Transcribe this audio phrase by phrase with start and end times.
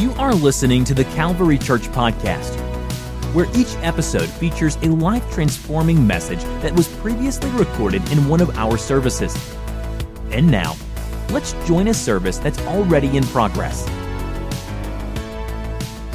[0.00, 2.54] You are listening to the Calvary Church Podcast,
[3.34, 8.48] where each episode features a life transforming message that was previously recorded in one of
[8.56, 9.36] our services.
[10.30, 10.74] And now,
[11.32, 13.86] let's join a service that's already in progress.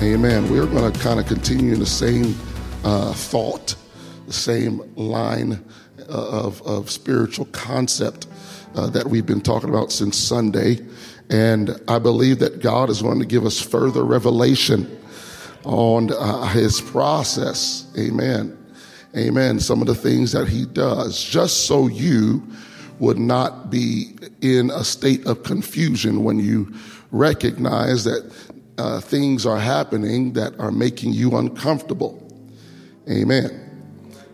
[0.01, 0.49] Amen.
[0.49, 2.35] We're going to kind of continue in the same
[2.83, 3.75] uh, thought,
[4.25, 5.63] the same line
[6.09, 8.25] uh, of, of spiritual concept
[8.73, 10.79] uh, that we've been talking about since Sunday.
[11.29, 15.01] And I believe that God is going to give us further revelation
[15.63, 17.91] on uh, his process.
[17.97, 18.57] Amen.
[19.17, 19.59] Amen.
[19.59, 22.43] Some of the things that he does, just so you
[22.99, 26.73] would not be in a state of confusion when you
[27.11, 28.31] recognize that
[28.77, 32.21] uh, things are happening that are making you uncomfortable.
[33.09, 33.61] Amen.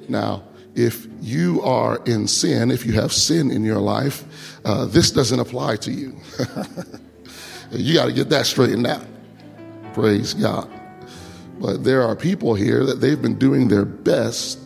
[0.09, 0.44] Now,
[0.76, 5.39] if you are in sin, if you have sin in your life, uh, this doesn't
[5.39, 6.15] apply to you.
[7.72, 9.05] you got to get that straightened out.
[9.94, 10.69] Praise God.
[11.59, 14.59] But there are people here that they've been doing their best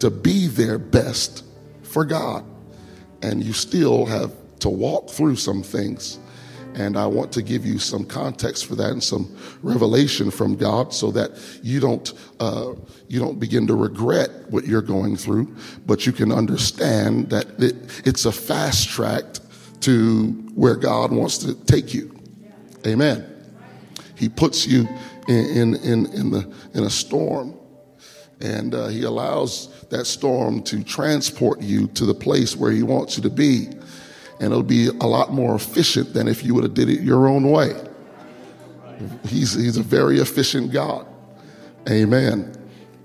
[0.00, 1.44] to be their best
[1.82, 2.44] for God.
[3.22, 6.18] And you still have to walk through some things
[6.74, 10.92] and I want to give you some context for that and some revelation from God
[10.94, 12.74] so that you don't, uh,
[13.08, 15.54] you don't begin to regret what you're going through,
[15.86, 19.24] but you can understand that it, it's a fast track
[19.80, 22.16] to where God wants to take you.
[22.86, 23.26] Amen.
[24.16, 24.88] He puts you
[25.28, 27.58] in, in, in, the, in a storm
[28.40, 33.16] and uh, he allows that storm to transport you to the place where he wants
[33.16, 33.68] you to be
[34.40, 37.28] and it'll be a lot more efficient than if you would have did it your
[37.28, 37.74] own way.
[39.26, 41.06] He's, he's a very efficient God.
[41.88, 42.54] Amen.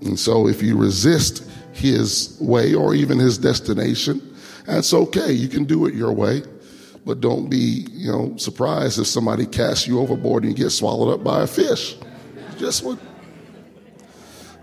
[0.00, 5.32] And so if you resist his way or even his destination, that's okay.
[5.32, 6.42] You can do it your way,
[7.04, 11.14] but don't be, you know, surprised if somebody casts you overboard and you get swallowed
[11.14, 11.96] up by a fish.
[12.58, 12.98] Just what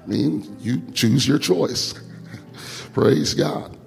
[0.03, 1.93] I mean, you choose your choice.
[2.93, 3.77] Praise God.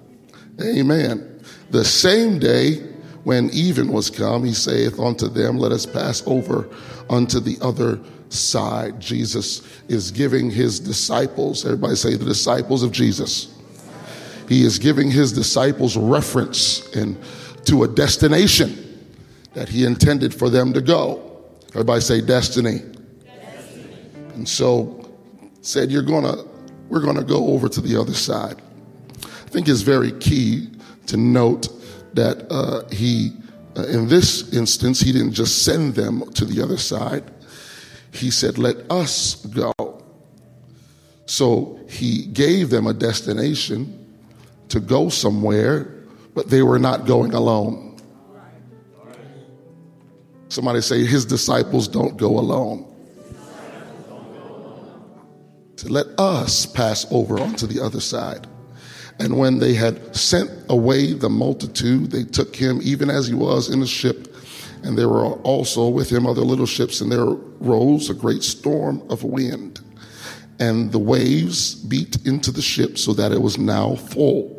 [0.61, 1.36] Amen.
[1.69, 2.75] The same day
[3.23, 6.69] when even was come, he saith unto them, Let us pass over
[7.09, 8.99] unto the other side.
[8.99, 13.53] Jesus is giving his disciples, everybody say the disciples of Jesus.
[14.47, 17.17] He is giving his disciples reference and
[17.65, 19.09] to a destination
[19.53, 21.43] that he intended for them to go.
[21.71, 22.79] Everybody say destiny.
[23.25, 23.97] destiny.
[24.35, 25.09] And so
[25.61, 26.45] said, You're gonna,
[26.87, 28.61] we're gonna go over to the other side.
[29.21, 30.69] I think it's very key
[31.07, 31.67] to note
[32.13, 33.31] that uh, he,
[33.75, 37.23] uh, in this instance, he didn't just send them to the other side.
[38.11, 39.73] He said, Let us go.
[41.25, 44.05] So he gave them a destination
[44.69, 45.93] to go somewhere,
[46.33, 47.97] but they were not going alone.
[50.49, 52.85] Somebody say, His disciples don't go alone.
[55.75, 58.47] So let us pass over onto the other side.
[59.19, 63.69] And when they had sent away the multitude, they took him even as he was
[63.69, 64.35] in the ship.
[64.83, 69.01] And there were also with him other little ships, and there rose a great storm
[69.09, 69.79] of wind.
[70.59, 74.53] And the waves beat into the ship so that it was now full.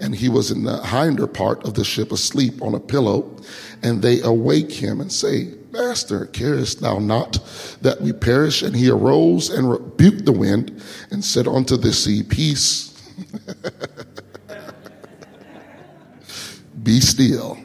[0.00, 3.36] And he was in the hinder part of the ship asleep on a pillow.
[3.82, 7.38] And they awake him and say, Master, carest thou not
[7.82, 8.62] that we perish?
[8.62, 12.87] And he arose and rebuked the wind and said unto the sea, Peace
[16.82, 17.58] Be still.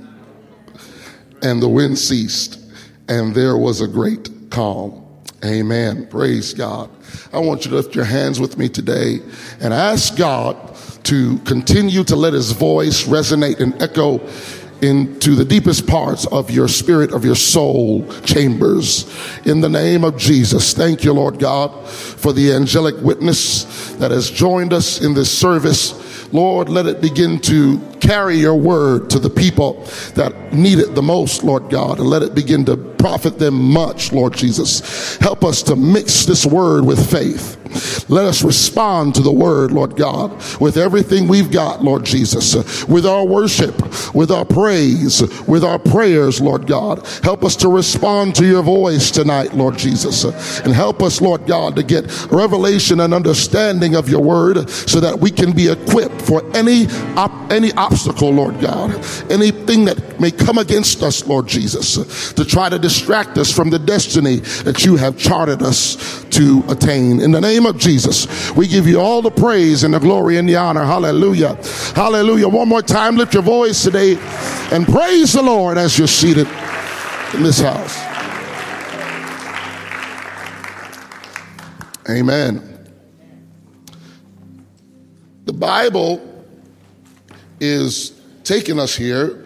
[1.41, 2.57] And the wind ceased,
[3.09, 5.05] and there was a great calm.
[5.43, 6.07] Amen.
[6.07, 6.89] Praise God.
[7.33, 9.19] I want you to lift your hands with me today
[9.59, 10.55] and ask God
[11.03, 14.19] to continue to let his voice resonate and echo
[14.83, 19.09] into the deepest parts of your spirit, of your soul chambers.
[19.45, 24.29] In the name of Jesus, thank you, Lord God, for the angelic witness that has
[24.29, 26.31] joined us in this service.
[26.33, 29.83] Lord, let it begin to carry your word to the people
[30.15, 34.11] that need it the most, Lord God, and let it begin to profit them much,
[34.11, 35.17] Lord Jesus.
[35.17, 37.59] Help us to mix this word with faith.
[38.09, 40.31] Let us respond to the word, Lord God,
[40.61, 43.75] with everything we've got, Lord Jesus, with our worship,
[44.13, 47.05] with our praise, with our prayers, Lord God.
[47.23, 50.23] Help us to respond to your voice tonight, Lord Jesus,
[50.59, 55.19] and help us, Lord God, to get revelation and understanding of your word so that
[55.19, 57.92] we can be equipped for any op- any obstacle,
[58.33, 58.91] Lord God,
[59.31, 63.79] anything that may come against us, Lord Jesus, to try to distract us from the
[63.79, 67.21] destiny that you have charted us to attain.
[67.21, 70.47] In the name of Jesus, we give you all the praise and the glory and
[70.47, 70.83] the honor.
[70.83, 71.55] Hallelujah.
[71.95, 72.47] Hallelujah.
[72.47, 74.17] One more time, lift your voice today
[74.71, 76.47] and praise the Lord as you're seated
[77.33, 77.99] in this house.
[82.09, 82.69] Amen.
[85.45, 86.32] The Bible
[87.63, 88.11] is
[88.43, 89.41] taking us here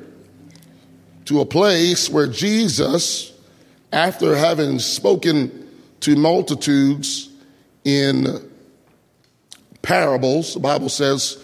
[1.26, 3.32] to a place where Jesus,
[3.94, 5.70] after having spoken
[6.00, 7.30] to multitudes
[7.84, 8.26] in
[9.84, 11.38] parables, the Bible says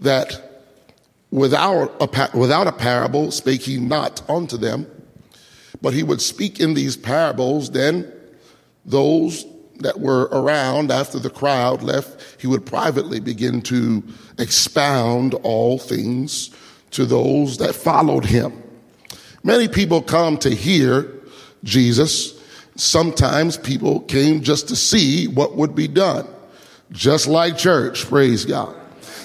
[0.00, 0.64] that
[1.30, 4.86] without a, without a parable spake he not unto them,
[5.82, 7.70] but he would speak in these parables.
[7.70, 8.10] Then
[8.86, 9.44] those
[9.80, 14.02] that were around after the crowd left, he would privately begin to
[14.38, 16.50] expound all things
[16.92, 18.62] to those that followed him.
[19.42, 21.12] Many people come to hear
[21.64, 22.40] Jesus.
[22.76, 26.26] Sometimes people came just to see what would be done.
[26.92, 28.77] Just like church, praise God.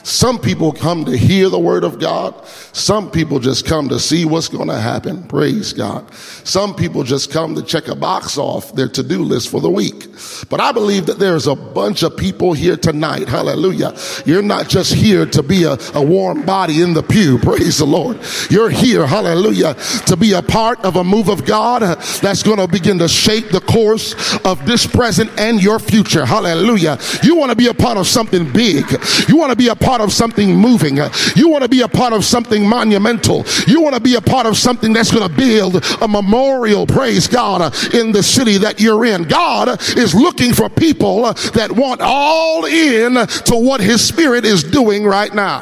[0.03, 2.35] Some people come to hear the word of God.
[2.73, 5.23] Some people just come to see what's going to happen.
[5.23, 6.13] Praise God.
[6.43, 10.07] Some people just come to check a box off their to-do list for the week.
[10.49, 13.29] But I believe that there's a bunch of people here tonight.
[13.29, 13.95] Hallelujah.
[14.25, 17.37] You're not just here to be a, a warm body in the pew.
[17.37, 18.19] Praise the Lord.
[18.49, 19.07] You're here.
[19.07, 19.75] Hallelujah.
[20.07, 21.81] To be a part of a move of God
[22.21, 26.25] that's going to begin to shape the course of this present and your future.
[26.25, 26.99] Hallelujah.
[27.23, 28.85] You want to be a part of something big.
[29.29, 30.97] You want to be a part part of something moving.
[31.35, 33.45] You want to be a part of something monumental.
[33.67, 37.27] You want to be a part of something that's going to build a memorial, praise
[37.27, 37.61] God,
[37.93, 39.25] in the city that you're in.
[39.25, 45.05] God is looking for people that want all in to what his spirit is doing
[45.05, 45.59] right now.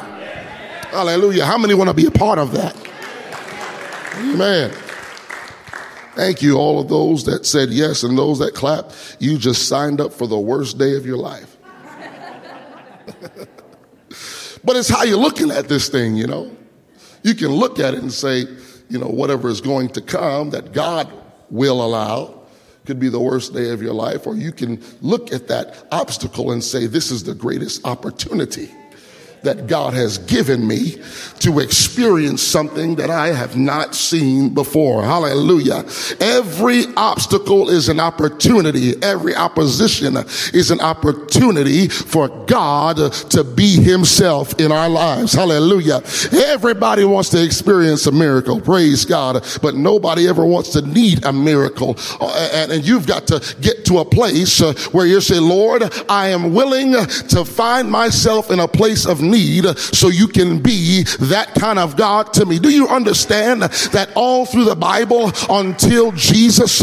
[0.88, 1.44] Hallelujah.
[1.44, 2.74] How many want to be a part of that?
[4.14, 4.70] Amen.
[6.14, 9.18] Thank you, all of those that said yes and those that clapped.
[9.18, 11.51] You just signed up for the worst day of your life.
[14.64, 16.56] But it's how you're looking at this thing, you know.
[17.22, 18.46] You can look at it and say,
[18.88, 21.12] you know, whatever is going to come that God
[21.50, 22.40] will allow
[22.84, 26.50] could be the worst day of your life, or you can look at that obstacle
[26.50, 28.70] and say, this is the greatest opportunity
[29.42, 30.96] that God has given me
[31.40, 35.02] to experience something that I have not seen before.
[35.02, 35.84] Hallelujah.
[36.20, 38.94] Every obstacle is an opportunity.
[39.02, 40.16] Every opposition
[40.52, 45.32] is an opportunity for God to be himself in our lives.
[45.32, 46.02] Hallelujah.
[46.32, 48.60] Everybody wants to experience a miracle.
[48.60, 49.44] Praise God.
[49.60, 51.96] But nobody ever wants to need a miracle.
[52.20, 56.28] Uh, and, you've got to get to a place uh, where you say, Lord, I
[56.28, 61.54] am willing to find myself in a place of need so you can be that
[61.54, 62.58] kind of God to me.
[62.58, 66.82] Do you understand that all through the Bible until Jesus,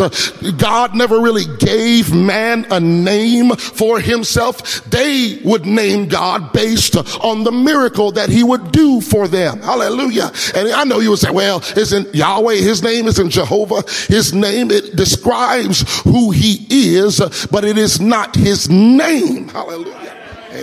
[0.58, 4.84] God never really gave man a name for himself.
[4.86, 9.62] They would name God based on the miracle that he would do for them.
[9.62, 10.32] Hallelujah.
[10.56, 13.84] And I know you would say, well, isn't Yahweh, his name isn't Jehovah.
[14.08, 17.20] His name, it describes who he is,
[17.52, 19.50] but it is not his name.
[19.50, 19.99] Hallelujah.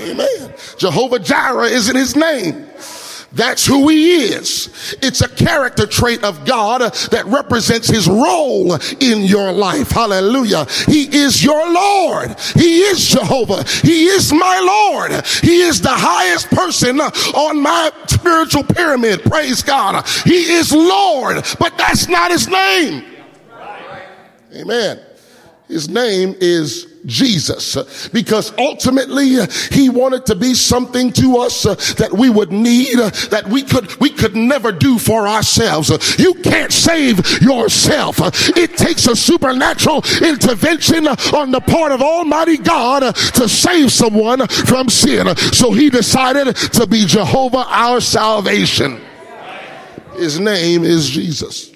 [0.02, 0.54] Amen.
[0.78, 2.66] Jehovah Jireh isn't his name.
[3.32, 4.96] That's who he is.
[5.02, 9.90] It's a character trait of God that represents his role in your life.
[9.90, 10.66] Hallelujah.
[10.86, 12.34] He is your Lord.
[12.54, 13.62] He is Jehovah.
[13.82, 15.26] He is my Lord.
[15.42, 19.22] He is the highest person on my spiritual pyramid.
[19.24, 20.06] Praise God.
[20.24, 23.04] He is Lord, but that's not his name.
[24.54, 25.00] Amen.
[25.68, 29.36] His name is Jesus because ultimately
[29.70, 33.62] he wanted to be something to us uh, that we would need uh, that we
[33.62, 35.90] could we could never do for ourselves.
[36.18, 38.18] You can't save yourself.
[38.56, 44.88] It takes a supernatural intervention on the part of almighty god to save someone from
[44.88, 45.34] sin.
[45.36, 49.00] So he decided to be jehovah our salvation.
[50.16, 51.75] His name is jesus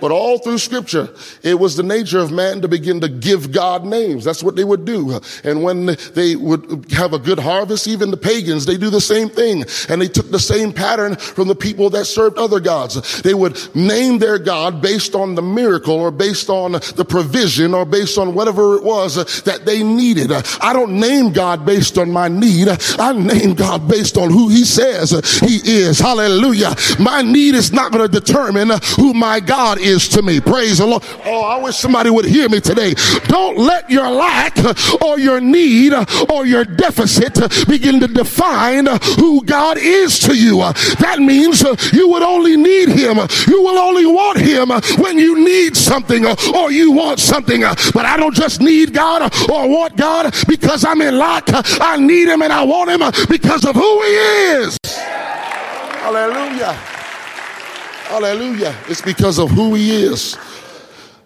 [0.00, 1.08] but all through scripture,
[1.42, 4.24] it was the nature of man to begin to give God names.
[4.24, 5.20] That's what they would do.
[5.44, 9.28] And when they would have a good harvest, even the pagans, they do the same
[9.28, 9.64] thing.
[9.88, 13.22] And they took the same pattern from the people that served other gods.
[13.22, 17.84] They would name their God based on the miracle or based on the provision or
[17.84, 20.32] based on whatever it was that they needed.
[20.60, 22.68] I don't name God based on my need.
[22.98, 25.10] I name God based on who he says
[25.40, 25.98] he is.
[25.98, 26.74] Hallelujah.
[26.98, 30.40] My need is not going to determine who my God is to me.
[30.40, 31.04] Praise the Lord.
[31.24, 32.94] Oh, I wish somebody would hear me today.
[33.28, 34.74] Don't let your lack uh,
[35.04, 38.86] or your need uh, or your deficit uh, begin to define
[39.18, 40.58] who God is to you.
[40.98, 41.62] That means
[41.92, 43.18] you would only need him.
[43.46, 47.60] You will only want him when you need something or you want something.
[47.60, 51.44] But I don't just need God or want God because I'm in lack.
[51.80, 54.78] I need him and I want him because of who he is.
[56.02, 56.95] Hallelujah.
[58.08, 58.74] Hallelujah.
[58.88, 60.36] It's because of who he is.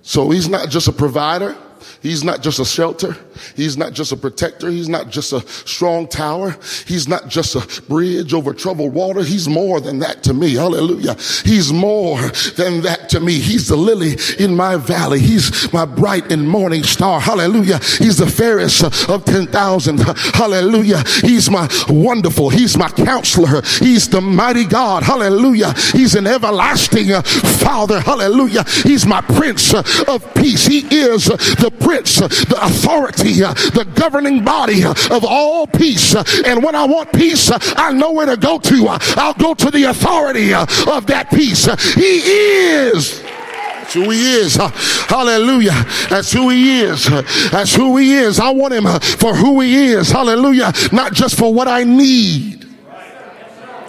[0.03, 1.57] So he's not just a provider.
[2.03, 3.17] He's not just a shelter.
[3.57, 4.71] He's not just a protector.
[4.71, 6.57] He's not just a strong tower.
[6.87, 9.23] He's not just a bridge over troubled water.
[9.23, 10.55] He's more than that to me.
[10.55, 11.15] Hallelujah.
[11.45, 12.21] He's more
[12.57, 13.35] than that to me.
[13.35, 15.21] He's the lily in my valley.
[15.21, 17.21] He's my bright and morning star.
[17.21, 17.79] Hallelujah.
[17.79, 19.99] He's the fairest of 10,000.
[20.01, 21.03] Hallelujah.
[21.21, 22.49] He's my wonderful.
[22.49, 23.61] He's my counselor.
[23.79, 25.03] He's the mighty God.
[25.03, 25.75] Hallelujah.
[25.93, 27.13] He's an everlasting
[27.61, 28.01] father.
[28.01, 28.65] Hallelujah.
[28.85, 30.67] He's my prince of peace.
[30.67, 36.15] He is the prince, the authority, the governing body of all peace.
[36.45, 38.87] And when I want peace, I know where to go to.
[38.89, 41.65] I'll go to the authority of that peace.
[41.95, 43.21] He is.
[43.23, 44.55] That's who he is.
[44.55, 45.85] Hallelujah.
[46.09, 47.07] That's who he is.
[47.51, 48.39] That's who he is.
[48.39, 50.13] I want him for who he is.
[50.13, 50.73] Hallelujah.
[50.93, 52.69] Not just for what I need.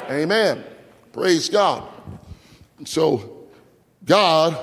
[0.10, 0.64] Amen.
[1.14, 1.88] Praise God.
[2.84, 3.48] So
[4.04, 4.58] God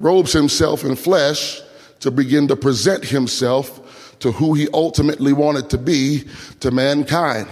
[0.00, 1.62] robes himself in flesh
[2.04, 6.24] to begin to present himself to who he ultimately wanted to be
[6.60, 7.48] to mankind.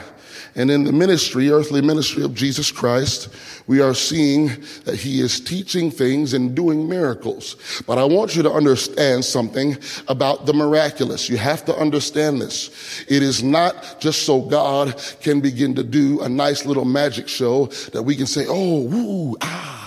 [0.54, 3.30] And in the ministry, earthly ministry of Jesus Christ,
[3.66, 4.48] we are seeing
[4.84, 7.56] that he is teaching things and doing miracles.
[7.86, 9.78] But I want you to understand something
[10.08, 11.30] about the miraculous.
[11.30, 13.06] You have to understand this.
[13.08, 17.66] It is not just so God can begin to do a nice little magic show
[17.92, 19.81] that we can say, oh, woo, ah.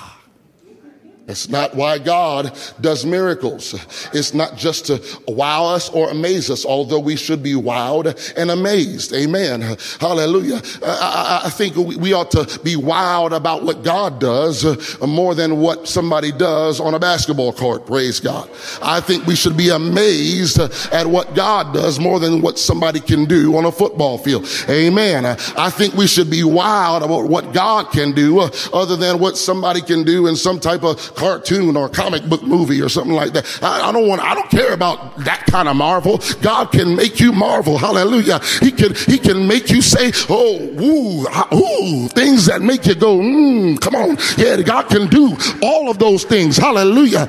[1.28, 3.74] It's not why God does miracles.
[4.14, 8.52] It's not just to wow us or amaze us, although we should be wowed and
[8.52, 9.12] amazed.
[9.12, 9.62] Amen.
[10.00, 10.62] Hallelujah.
[10.84, 15.88] I, I, think we ought to be wowed about what God does more than what
[15.88, 17.88] somebody does on a basketball court.
[17.88, 18.48] Praise God.
[18.84, 23.26] I think we should be amazed at what God does more than what somebody can
[23.26, 24.48] do on a football field.
[24.70, 25.26] Amen.
[25.26, 29.82] I think we should be wowed about what God can do other than what somebody
[29.82, 33.46] can do in some type of cartoon or comic book movie or something like that.
[33.62, 36.22] I, I don't want, I don't care about that kind of marvel.
[36.42, 37.78] God can make you marvel.
[37.78, 38.40] Hallelujah.
[38.62, 41.26] He can, he can make you say, oh, woo,
[41.58, 44.18] ooh, things that make you go, mm, come on.
[44.38, 46.58] Yeah, God can do all of those things.
[46.58, 47.28] Hallelujah.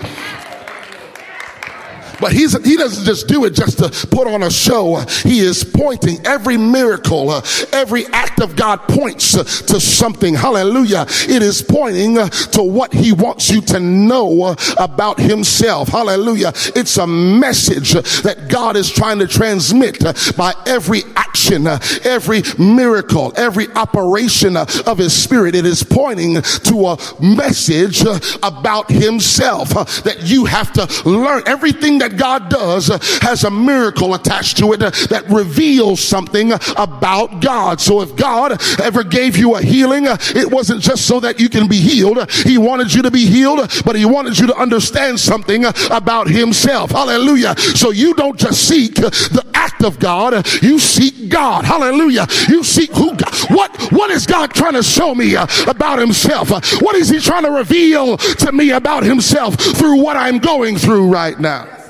[2.21, 4.97] But he's, he doesn't just do it just to put on a show.
[5.23, 7.43] He is pointing every miracle, uh,
[7.73, 10.35] every act of God points uh, to something.
[10.35, 11.07] Hallelujah.
[11.29, 15.89] It is pointing uh, to what he wants you to know uh, about himself.
[15.89, 16.53] Hallelujah.
[16.75, 22.43] It's a message uh, that God is trying to transmit uh, by every action, every
[22.59, 25.55] miracle, every operation of his spirit.
[25.55, 28.03] It is pointing to a message
[28.43, 29.71] about himself
[30.05, 32.89] that you have to learn everything that that God does
[33.23, 37.81] has a miracle attached to it that reveals something about God.
[37.81, 41.69] So if God ever gave you a healing, it wasn't just so that you can
[41.69, 42.31] be healed.
[42.31, 46.91] He wanted you to be healed, but he wanted you to understand something about himself.
[46.91, 47.57] Hallelujah.
[47.57, 51.65] So you don't just seek the act of God, you seek God.
[51.65, 52.27] Hallelujah.
[52.49, 56.51] You seek who God, what, what is God trying to show me about himself?
[56.81, 61.09] What is he trying to reveal to me about himself through what I'm going through
[61.09, 61.86] right now?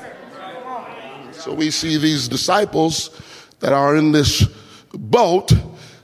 [1.47, 3.09] So we see these disciples
[3.61, 4.45] that are in this
[4.91, 5.53] boat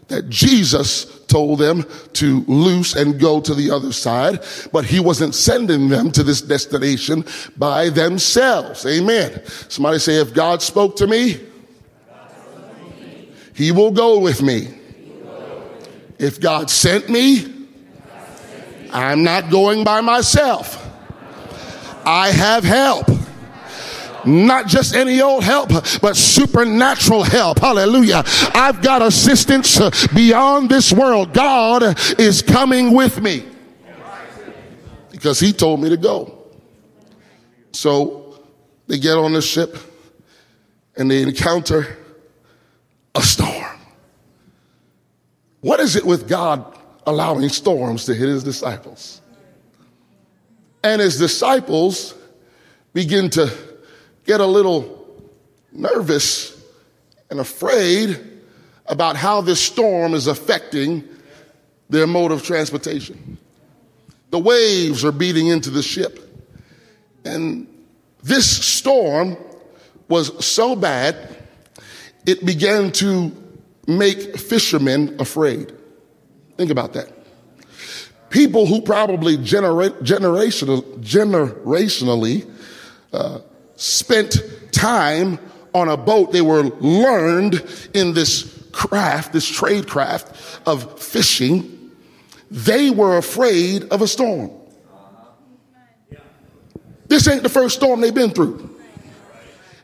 [0.08, 4.40] that Jesus told them to loose and go to the other side,
[4.72, 7.26] but he wasn't sending them to this destination
[7.58, 8.86] by themselves.
[8.86, 9.46] Amen.
[9.68, 11.42] Somebody say, if God spoke to me,
[13.54, 14.70] he will go with me.
[16.20, 17.68] If God sent me,
[18.94, 20.80] I'm not going by myself.
[22.06, 23.13] I have help.
[24.26, 25.70] Not just any old help,
[26.02, 27.60] but supernatural help.
[27.60, 28.24] Hallelujah.
[28.54, 31.34] I've got assistance beyond this world.
[31.34, 33.46] God is coming with me
[35.12, 36.38] because he told me to go.
[37.72, 38.40] So
[38.88, 39.78] they get on the ship
[40.96, 41.98] and they encounter
[43.16, 43.80] a storm.
[45.62, 46.78] What is it with God
[47.08, 49.22] allowing storms to hit his disciples?
[50.84, 52.16] And his disciples
[52.94, 53.52] begin to
[54.26, 55.08] get a little
[55.72, 56.62] nervous
[57.30, 58.20] and afraid
[58.86, 61.04] about how this storm is affecting
[61.90, 63.38] their mode of transportation.
[64.32, 66.20] The waves are beating into the ship.
[67.24, 67.68] And
[68.24, 69.38] this storm
[70.08, 71.16] was so bad,
[72.26, 73.32] it began to
[73.88, 75.74] make fishermen afraid.
[76.58, 77.12] Think about that.
[78.30, 82.50] People who probably genera- generational, generationally
[83.12, 83.40] uh,
[83.76, 84.38] spent
[84.72, 85.40] time
[85.74, 86.32] on a boat.
[86.32, 87.64] They were learned
[87.94, 91.92] in this craft, this trade craft of fishing.
[92.52, 94.52] They were afraid of a storm.
[97.08, 98.70] This ain't the first storm they've been through.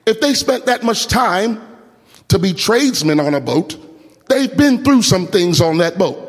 [0.06, 1.62] if they spent that much time
[2.30, 3.78] to be tradesmen on a boat,
[4.28, 6.26] they've been through some things on that boat.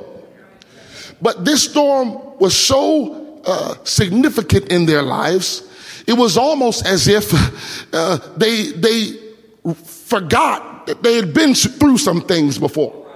[1.22, 5.69] But this storm was so uh, significant in their lives,
[6.10, 7.32] it was almost as if
[7.94, 9.12] uh, they they
[9.84, 13.06] forgot that they had been through some things before.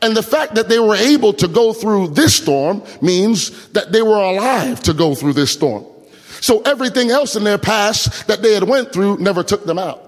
[0.00, 4.00] And the fact that they were able to go through this storm means that they
[4.00, 5.84] were alive to go through this storm.
[6.40, 10.02] So everything else in their past that they had went through never took them out.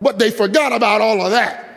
[0.00, 1.67] But they forgot about all of that.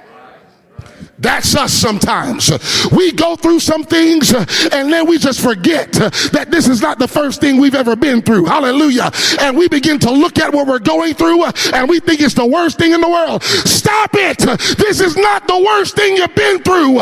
[1.21, 2.51] That's us sometimes.
[2.91, 6.81] We go through some things uh, and then we just forget uh, that this is
[6.81, 8.45] not the first thing we've ever been through.
[8.45, 9.11] Hallelujah.
[9.39, 12.33] And we begin to look at what we're going through uh, and we think it's
[12.33, 13.43] the worst thing in the world.
[13.43, 14.39] Stop it.
[14.77, 16.99] This is not the worst thing you've been through.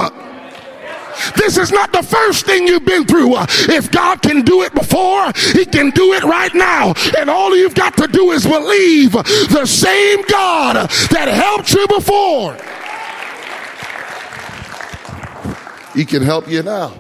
[1.36, 3.36] This is not the first thing you've been through.
[3.74, 6.94] If God can do it before, He can do it right now.
[7.18, 12.58] And all you've got to do is believe the same God that helped you before.
[16.00, 16.94] He can help you now.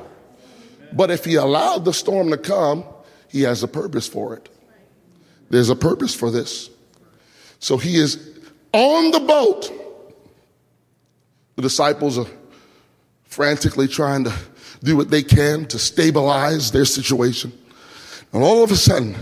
[0.91, 2.83] But if He allowed the storm to come,
[3.29, 4.49] He has a purpose for it.
[5.49, 6.69] There's a purpose for this.
[7.59, 8.17] So He is
[8.73, 9.71] on the boat.
[11.55, 12.25] The disciples are
[13.23, 14.33] frantically trying to
[14.83, 17.53] do what they can to stabilize their situation.
[18.33, 19.15] And all of a sudden,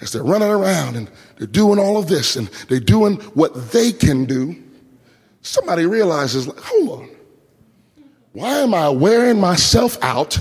[0.00, 3.92] as they're running around and they're doing all of this and they're doing what they
[3.92, 4.60] can do,
[5.42, 7.08] somebody realizes, like, hold on.
[8.32, 10.38] Why am I wearing myself out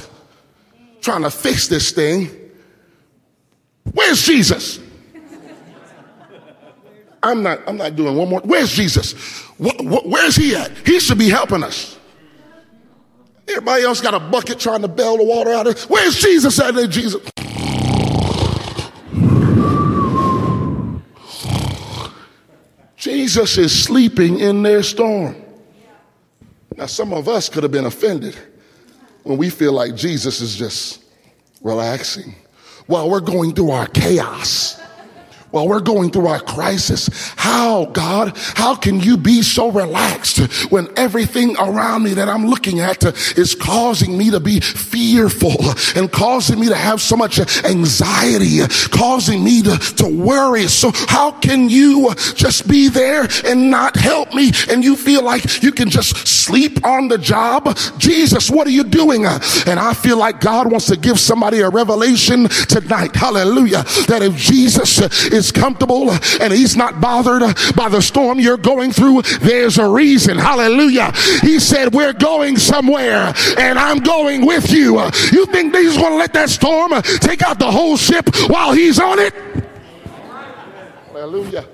[1.02, 2.30] trying to fix this thing?
[3.94, 4.80] Where's Jesus?
[7.24, 8.42] I'm not, I'm not doing one more.
[8.42, 9.14] Where's Jesus?
[9.60, 10.72] where's he at?
[10.86, 12.00] He should be helping us.
[13.48, 15.80] Everybody else got a bucket trying to bail the water out of.
[15.84, 17.22] Where's Jesus at there, Jesus?
[22.96, 25.41] Jesus is sleeping in their storm.
[26.76, 28.36] Now, some of us could have been offended
[29.24, 31.04] when we feel like Jesus is just
[31.62, 32.36] relaxing
[32.88, 34.81] while we're going through our chaos
[35.52, 37.10] while we're going through our crisis.
[37.36, 40.40] How, God, how can you be so relaxed
[40.72, 43.04] when everything around me that I'm looking at
[43.38, 45.56] is causing me to be fearful
[45.96, 48.60] and causing me to have so much anxiety,
[48.92, 50.68] causing me to, to worry.
[50.68, 54.52] So how can you just be there and not help me?
[54.70, 57.78] And you feel like you can just sleep on the job?
[57.98, 59.26] Jesus, what are you doing?
[59.26, 63.16] And I feel like God wants to give somebody a revelation tonight.
[63.16, 63.84] Hallelujah.
[64.08, 65.00] That if Jesus
[65.32, 67.42] is is comfortable and he's not bothered
[67.76, 70.38] by the storm you're going through, there's a reason.
[70.38, 71.12] Hallelujah.
[71.42, 75.00] He said, We're going somewhere and I'm going with you.
[75.32, 79.00] You think he's going to let that storm take out the whole ship while he's
[79.00, 79.34] on it?
[81.08, 81.66] Hallelujah.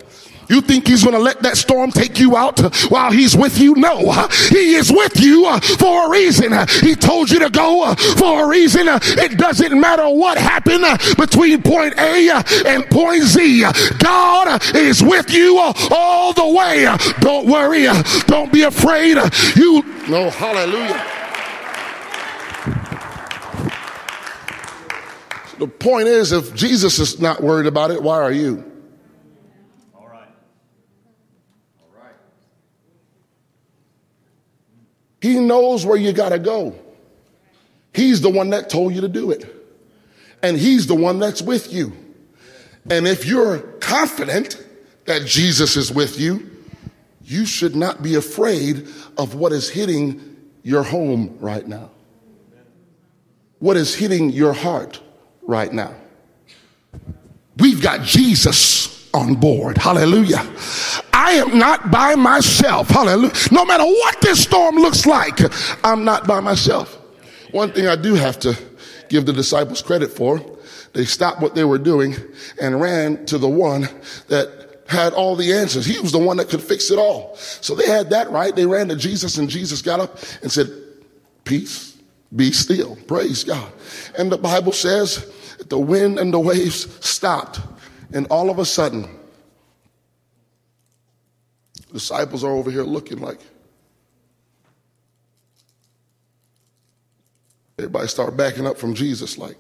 [0.50, 3.76] You think he's going to let that storm take you out while he's with you?
[3.76, 4.12] No,
[4.50, 6.54] he is with you uh, for a reason.
[6.82, 8.88] He told you to go uh, for a reason.
[8.88, 13.62] Uh, it doesn't matter what happened uh, between point A uh, and point Z.
[14.00, 15.58] God uh, is with you
[15.92, 16.88] all the way.
[17.20, 17.88] Don't worry.
[18.28, 19.18] Don't be afraid.
[19.56, 21.04] You, no, hallelujah.
[25.60, 28.77] The point is, if Jesus is not worried about it, why are you?
[35.28, 36.74] He knows where you got to go.
[37.94, 39.46] He's the one that told you to do it.
[40.42, 41.92] And He's the one that's with you.
[42.90, 44.66] And if you're confident
[45.04, 46.50] that Jesus is with you,
[47.26, 48.88] you should not be afraid
[49.18, 51.90] of what is hitting your home right now.
[53.60, 55.02] What is hitting your heart
[55.42, 55.94] right now.
[57.58, 59.78] We've got Jesus on board.
[59.78, 60.46] Hallelujah.
[61.12, 62.90] I am not by myself.
[62.90, 63.34] Hallelujah.
[63.52, 65.40] No matter what this storm looks like,
[65.84, 66.94] I'm not by myself.
[67.52, 68.58] One thing I do have to
[69.10, 70.40] give the disciples credit for,
[70.94, 72.16] they stopped what they were doing
[72.62, 73.90] and ran to the one
[74.28, 75.86] that had all the answers.
[75.86, 77.36] He was the one that could fix it all.
[77.36, 78.56] So they had that right.
[78.56, 80.72] They ran to Jesus and Jesus got up and said,
[81.44, 81.98] peace,
[82.36, 82.96] be still.
[83.08, 83.72] Praise God.
[84.18, 85.32] And the Bible says
[85.68, 87.60] the wind and the waves stopped.
[88.14, 89.08] And all of a sudden,
[91.92, 93.40] Disciples are over here looking like.
[97.80, 99.58] Everybody start backing up from Jesus like.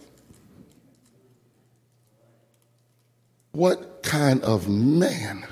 [3.53, 5.45] What kind of man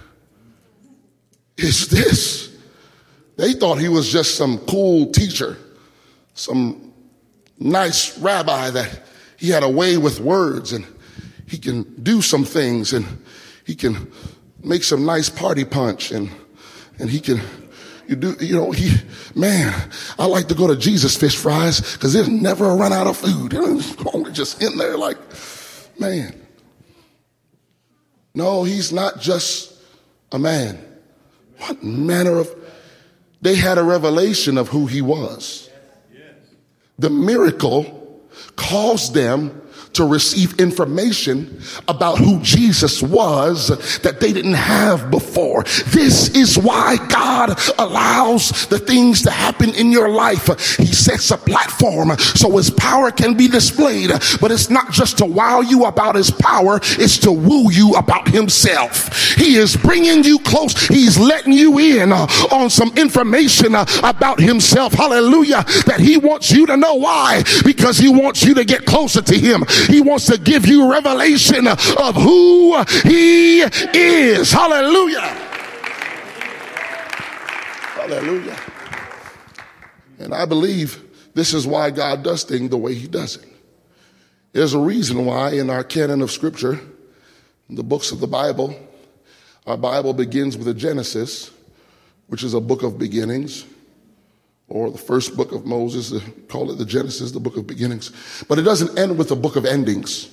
[1.57, 2.55] is this?
[3.37, 5.57] They thought he was just some cool teacher,
[6.33, 6.93] some
[7.57, 9.03] nice rabbi that
[9.37, 10.85] he had a way with words and
[11.47, 13.05] he can do some things and
[13.65, 14.11] he can
[14.63, 16.29] make some nice party punch and,
[16.99, 17.39] and he can,
[18.07, 18.95] you do, you know, he,
[19.35, 23.07] man, I like to go to Jesus Fish Fries because there's never a run out
[23.07, 23.53] of food.
[24.13, 25.17] Only just in there like,
[25.99, 26.41] man.
[28.33, 29.73] No, he's not just
[30.31, 30.83] a man.
[31.59, 32.53] What manner of,
[33.41, 35.69] they had a revelation of who he was.
[36.97, 38.21] The miracle
[38.55, 39.61] caused them
[39.95, 43.67] to receive information about who Jesus was
[43.99, 45.63] that they didn't have before.
[45.87, 50.47] This is why God allows the things to happen in your life.
[50.77, 55.25] He sets a platform so his power can be displayed, but it's not just to
[55.25, 59.35] wow you about his power, it's to woo you about himself.
[59.35, 60.87] He is bringing you close.
[60.87, 64.93] He's letting you in on some information about himself.
[64.93, 65.63] Hallelujah.
[65.85, 67.43] That he wants you to know why.
[67.63, 69.63] Because he wants you to get closer to him.
[69.87, 74.51] He wants to give you revelation of who he is.
[74.51, 75.21] Hallelujah.
[77.95, 78.59] Hallelujah.
[80.19, 83.49] And I believe this is why God does things the way he does it.
[84.53, 86.79] There's a reason why in our canon of scripture,
[87.69, 88.75] the books of the Bible,
[89.67, 91.51] our Bible begins with a Genesis,
[92.27, 93.65] which is a book of beginnings
[94.67, 96.13] or the first book of Moses,
[96.47, 98.11] call it the Genesis, the book of beginnings.
[98.47, 100.31] But it doesn't end with a book of endings.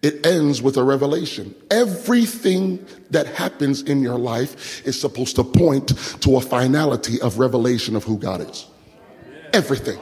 [0.00, 1.54] It ends with a revelation.
[1.70, 5.88] Everything that happens in your life is supposed to point
[6.20, 8.66] to a finality of revelation of who God is.
[9.52, 9.98] Everything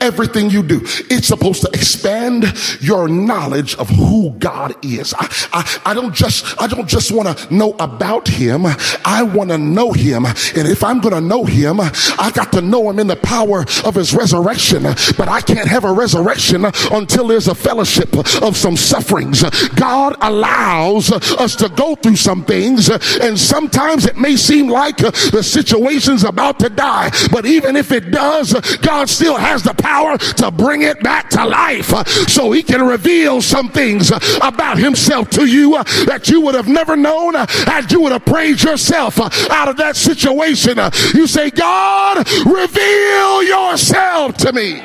[0.00, 0.80] everything you do.
[0.82, 2.44] It's supposed to expand
[2.80, 5.14] your knowledge of who God is.
[5.14, 8.66] I, I, I don't just, I don't just want to know about him.
[9.04, 10.24] I want to know him.
[10.24, 13.64] And if I'm going to know him, I got to know him in the power
[13.84, 14.82] of his resurrection.
[14.82, 19.42] But I can't have a resurrection until there's a fellowship of some sufferings.
[19.70, 25.42] God allows us to go through some things and sometimes it may seem like the
[25.42, 27.10] situation's about to die.
[27.30, 31.28] But even if it does, God still has the power power to bring it back
[31.30, 35.82] to life uh, so he can reveal some things uh, about himself to you uh,
[36.06, 39.18] that you would have never known as you would have prayed yourself
[39.50, 40.78] out of that situation.
[41.14, 44.80] You say, God, reveal yourself to me.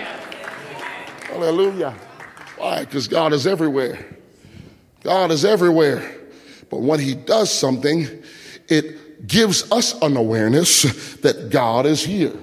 [1.27, 1.93] Hallelujah.
[2.57, 2.85] Why?
[2.85, 4.17] Because God is everywhere.
[5.03, 6.01] God is everywhere.
[6.71, 8.07] But when he does something,
[8.67, 10.81] it gives us an awareness
[11.17, 12.33] that God is here.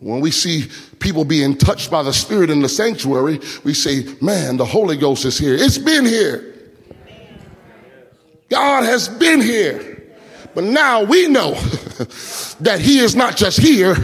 [0.00, 4.56] When we see people being touched by the Spirit in the sanctuary, we say, man,
[4.56, 5.54] the Holy Ghost is here.
[5.54, 6.54] It's been here.
[8.48, 10.02] God has been here.
[10.54, 11.52] But now we know
[12.60, 13.94] that he is not just here,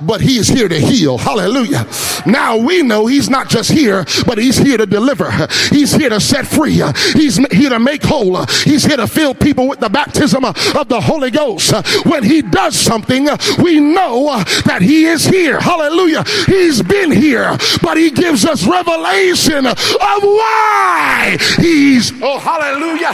[0.00, 1.18] but he is here to heal.
[1.18, 1.86] Hallelujah.
[2.24, 5.30] Now we know he's not just here, but he's here to deliver.
[5.70, 6.82] He's here to set free.
[7.12, 8.44] He's here to make whole.
[8.46, 11.74] He's here to fill people with the baptism of the Holy Ghost.
[12.06, 13.28] When he does something,
[13.62, 15.60] we know that he is here.
[15.60, 16.24] Hallelujah.
[16.46, 23.12] He's been here, but he gives us revelation of why he's, oh, hallelujah.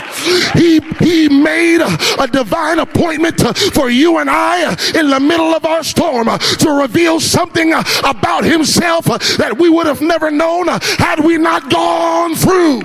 [0.53, 3.41] He, he made a divine appointment
[3.73, 9.05] for you and I in the middle of our storm to reveal something about himself
[9.37, 12.81] that we would have never known had we not gone through.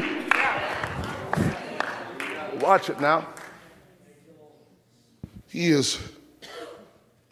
[2.61, 3.29] Watch it now.
[5.49, 5.99] He is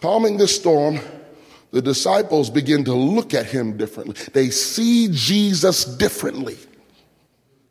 [0.01, 1.01] calming the storm.
[1.73, 4.14] The disciples begin to look at him differently.
[4.33, 6.57] They see Jesus differently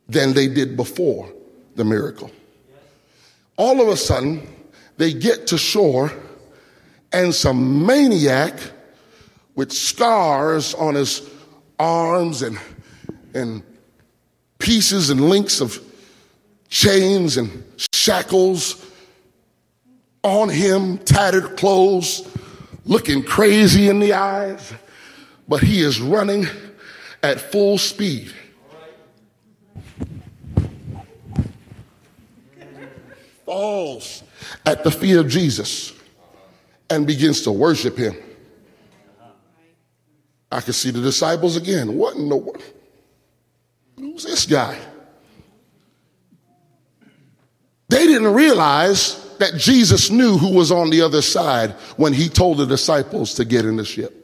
[0.10, 1.32] than they did before
[1.76, 2.30] the miracle.
[3.56, 4.46] All of a sudden,
[4.98, 6.12] they get to shore
[7.12, 8.54] and some maniac
[9.56, 11.30] with scars on his
[11.80, 12.60] arms and,
[13.34, 13.64] and
[14.58, 15.82] pieces and links of
[16.70, 18.84] chains and shackles
[20.24, 22.28] on him, tattered clothes,
[22.86, 24.74] looking crazy in the eyes,
[25.48, 26.48] but he is running
[27.22, 28.34] at full speed.
[33.46, 34.23] Falls
[34.66, 35.94] at the feet of Jesus
[36.90, 38.16] and begins to worship him.
[40.52, 41.96] I can see the disciples again.
[41.98, 42.64] What in the world?
[43.98, 44.80] Who's this guy?
[47.90, 52.58] They didn't realize that Jesus knew who was on the other side when he told
[52.58, 54.20] the disciples to get in the ship.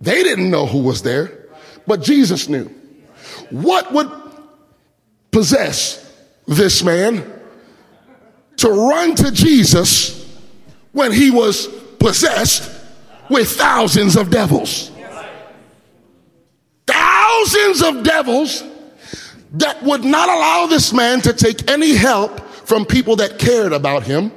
[0.00, 1.48] They didn't know who was there,
[1.86, 2.70] but Jesus knew.
[3.50, 4.10] What would
[5.30, 6.02] possess
[6.46, 7.32] this man
[8.56, 10.26] to run to Jesus
[10.92, 11.66] when he was
[11.98, 12.70] possessed
[13.28, 14.90] with thousands of devils.
[16.86, 18.62] Thousands of devils
[19.52, 24.04] that would not allow this man to take any help from people that cared about
[24.04, 24.32] him.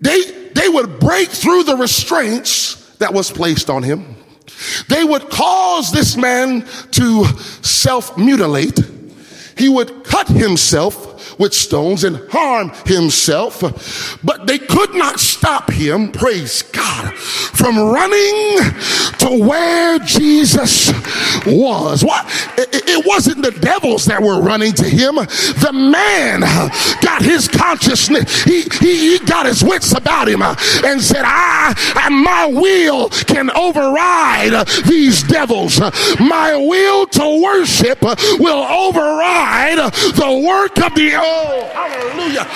[0.00, 4.16] They, they would break through the restraints that was placed on him.
[4.88, 7.24] They would cause this man to
[7.62, 8.78] self mutilate.
[9.56, 16.12] He would cut himself with stones and harm himself, but they could not stop him,
[16.12, 18.58] praise God, from running
[19.18, 20.92] to where Jesus
[21.46, 22.04] was.
[22.04, 22.26] What?
[22.58, 25.14] It, wasn't the devils that were running to him.
[25.16, 26.40] The man
[27.02, 27.46] got his
[27.86, 32.46] consciousness, he, he, he got his wits about him uh, and said, I and my
[32.46, 35.80] will can override uh, these devils.
[35.80, 42.46] Uh, my will to worship will override the work of the Oh, hallelujah.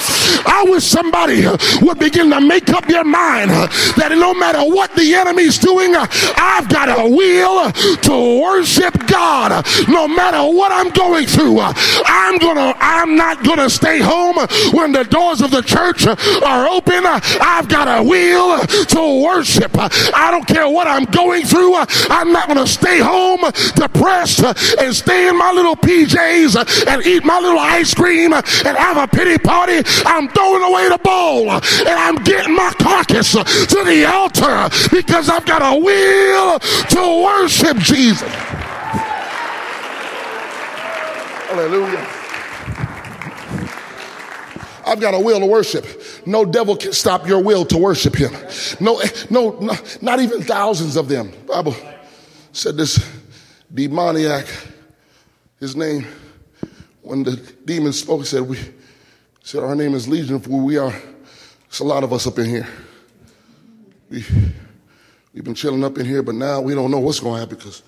[0.46, 1.44] I wish somebody
[1.82, 6.68] would begin to make up their mind that no matter what the enemy's doing, I've
[6.68, 9.64] got a will to worship God.
[9.88, 14.36] No matter what I'm going through, I'm gonna, I'm not gonna stay home
[14.72, 17.04] when the doors of the church are open.
[17.04, 19.72] I've got a will to worship.
[19.76, 21.74] I don't care what I'm going through.
[21.76, 23.40] I'm not gonna stay home
[23.74, 24.42] depressed
[24.80, 29.06] and stay in my little PJs and eat my little ice cream and have a
[29.06, 29.82] pity party.
[30.06, 35.44] I'm throwing away the bowl and I'm getting my carcass to the altar because I've
[35.44, 38.32] got a will to worship Jesus.
[41.50, 42.19] Hallelujah.
[44.90, 45.86] I've got a will to worship.
[46.26, 48.32] No devil can stop your will to worship him.
[48.80, 49.00] No,
[49.30, 51.32] no, no not even thousands of them.
[51.46, 51.76] Bible
[52.52, 52.98] said this
[53.72, 54.46] demoniac,
[55.60, 56.04] his name
[57.02, 58.58] when the demon spoke, said, we
[59.44, 60.92] said, our name is Legion, for we are,
[61.66, 62.66] it's a lot of us up in here.
[64.10, 64.24] We,
[65.32, 67.56] we've been chilling up in here, but now we don't know what's going to happen
[67.56, 67.84] because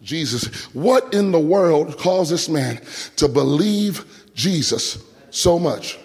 [0.00, 2.80] Jesus, what in the world caused this man
[3.16, 4.04] to believe
[4.34, 5.98] Jesus so much?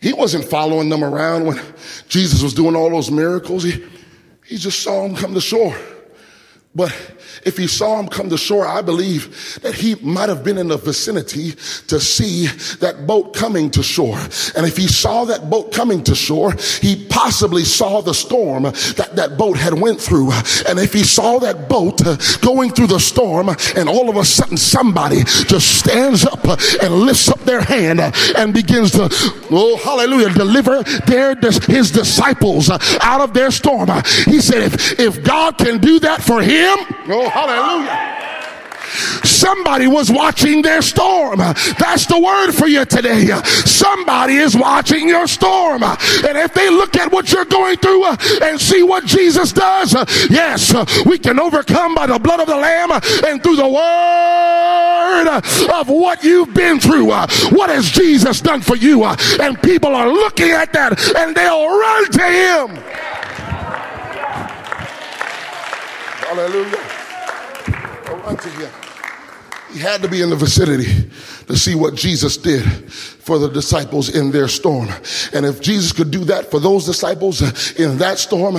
[0.00, 1.60] He wasn't following them around when
[2.08, 3.64] Jesus was doing all those miracles.
[3.64, 3.84] He,
[4.44, 5.76] he just saw them come to shore.
[6.74, 6.94] But
[7.44, 10.68] if he saw him come to shore, I believe that he might have been in
[10.68, 11.52] the vicinity
[11.88, 12.46] to see
[12.80, 14.18] that boat coming to shore.
[14.56, 19.10] And if he saw that boat coming to shore, he possibly saw the storm that
[19.14, 20.32] that boat had went through.
[20.68, 22.02] And if he saw that boat
[22.40, 26.44] going through the storm and all of a sudden somebody just stands up
[26.82, 29.08] and lifts up their hand and begins to,
[29.50, 31.34] oh, hallelujah, deliver their,
[31.66, 33.88] his disciples out of their storm.
[34.24, 36.76] He said, if, if God can do that for him,
[37.08, 39.26] oh, Oh, hallelujah.
[39.26, 41.38] Somebody was watching their storm.
[41.38, 43.26] That's the word for you today.
[43.64, 45.82] Somebody is watching your storm.
[45.82, 49.94] And if they look at what you're going through uh, and see what Jesus does,
[49.96, 53.68] uh, yes, uh, we can overcome by the blood of the Lamb and through the
[53.68, 55.28] word
[55.80, 57.06] of what you've been through.
[57.06, 59.04] What has Jesus done for you?
[59.04, 62.76] And people are looking at that and they'll run to Him.
[66.22, 66.95] Hallelujah
[69.72, 71.10] He had to be in the vicinity
[71.46, 74.88] to see what Jesus did for the disciples in their storm.
[75.32, 78.56] And if Jesus could do that for those disciples in that storm,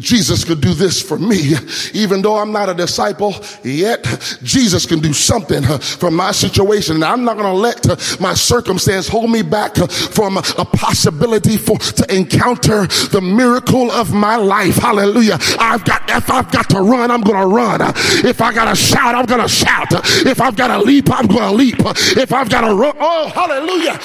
[0.00, 1.52] Jesus could do this for me.
[1.94, 4.04] Even though I'm not a disciple yet,
[4.42, 6.96] Jesus can do something from my situation.
[6.96, 11.78] And I'm not going to let my circumstance hold me back from a possibility for
[11.78, 14.76] to encounter the miracle of my life.
[14.76, 15.38] Hallelujah.
[15.58, 17.80] I've got, if I've got to run, I'm going to run.
[18.24, 19.88] If I got to shout, I'm going to shout.
[20.26, 21.79] If I've got to leap, I'm going to leap.
[21.86, 23.98] If I've got to run, oh, hallelujah.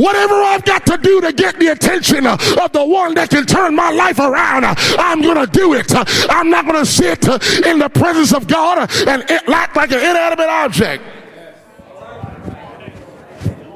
[0.00, 2.38] Whatever I've got to do to get the attention of
[2.72, 5.92] the one that can turn my life around, I'm going to do it.
[6.30, 7.24] I'm not going to sit
[7.64, 11.04] in the presence of God and act like an inanimate object.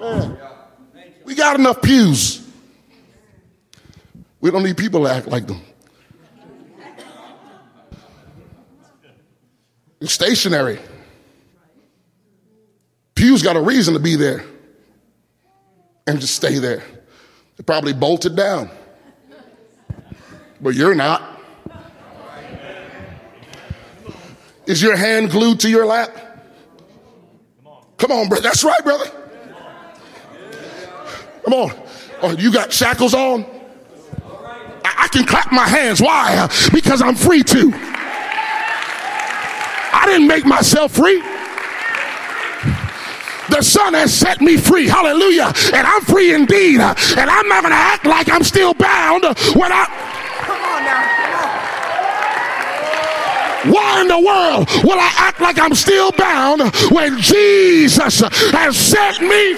[0.00, 0.38] Man,
[1.24, 2.46] we got enough pews.
[4.40, 5.60] We don't need people to act like them.
[10.02, 10.78] Stationary.
[13.18, 14.44] Pews got a reason to be there
[16.06, 16.84] and just stay there.
[17.56, 18.70] They probably bolted down.
[20.60, 21.40] But you're not.
[24.66, 26.16] Is your hand glued to your lap?
[27.96, 28.42] Come on, brother.
[28.42, 29.10] That's right, brother.
[31.42, 31.72] Come on.
[32.22, 33.44] Oh, you got shackles on?
[34.84, 36.00] I, I can clap my hands.
[36.00, 36.48] Why?
[36.72, 37.72] Because I'm free to.
[39.92, 41.20] I didn't make myself free.
[43.58, 44.86] The Son has set me free.
[44.86, 45.52] Hallelujah.
[45.74, 46.78] And I'm free indeed.
[46.78, 49.84] And I'm not going to act like I'm still bound when I.
[50.46, 51.18] Come on now.
[53.74, 56.60] Why in the world will I act like I'm still bound
[56.92, 59.56] when Jesus has set me?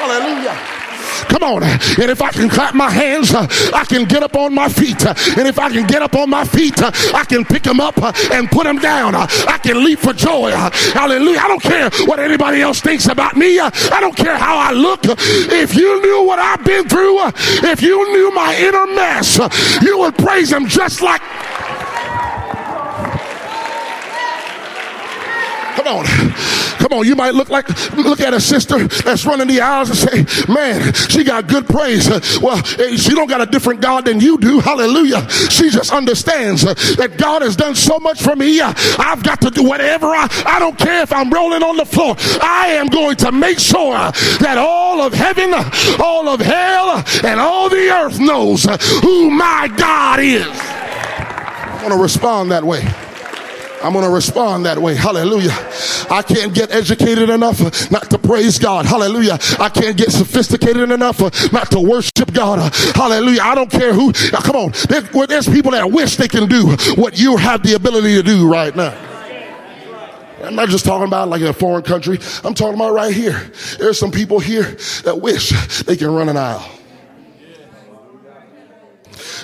[0.00, 0.73] Hallelujah.
[1.28, 1.62] Come on.
[1.62, 5.04] And if I can clap my hands, uh, I can get up on my feet.
[5.06, 7.98] And if I can get up on my feet, uh, I can pick them up
[7.98, 9.14] uh, and put them down.
[9.14, 10.50] I can leap for joy.
[10.50, 11.40] Hallelujah.
[11.40, 13.58] I don't care what anybody else thinks about me.
[13.60, 15.00] I don't care how I look.
[15.04, 17.18] If you knew what I've been through,
[17.70, 19.38] if you knew my inner mess,
[19.82, 21.22] you would praise him just like.
[25.76, 26.53] Come on.
[26.94, 27.06] On.
[27.06, 30.92] You might look like, look at a sister that's running the aisles and say, man,
[30.92, 32.08] she got good praise.
[32.40, 34.60] Well, eh, she don't got a different God than you do.
[34.60, 35.28] Hallelujah.
[35.28, 38.60] She just understands that God has done so much for me.
[38.60, 42.16] I've got to do whatever I, I don't care if I'm rolling on the floor.
[42.40, 45.52] I am going to make sure that all of heaven,
[46.00, 48.64] all of hell, and all the earth knows
[49.02, 50.46] who my God is.
[50.46, 52.82] I'm going to respond that way.
[53.84, 54.94] I'm going to respond that way.
[54.94, 55.52] Hallelujah.
[56.10, 58.86] I can't get educated enough not to praise God.
[58.86, 59.38] Hallelujah.
[59.58, 61.20] I can't get sophisticated enough
[61.52, 62.72] not to worship God.
[62.94, 63.42] Hallelujah.
[63.42, 64.12] I don't care who.
[64.32, 64.72] Now, come on.
[65.28, 68.74] there's people that wish they can do what you have the ability to do right
[68.74, 68.96] now.
[70.42, 72.18] I'm not just talking about like in a foreign country.
[72.42, 73.50] I'm talking about right here.
[73.78, 75.50] There's some people here that wish
[75.82, 76.66] they can run an aisle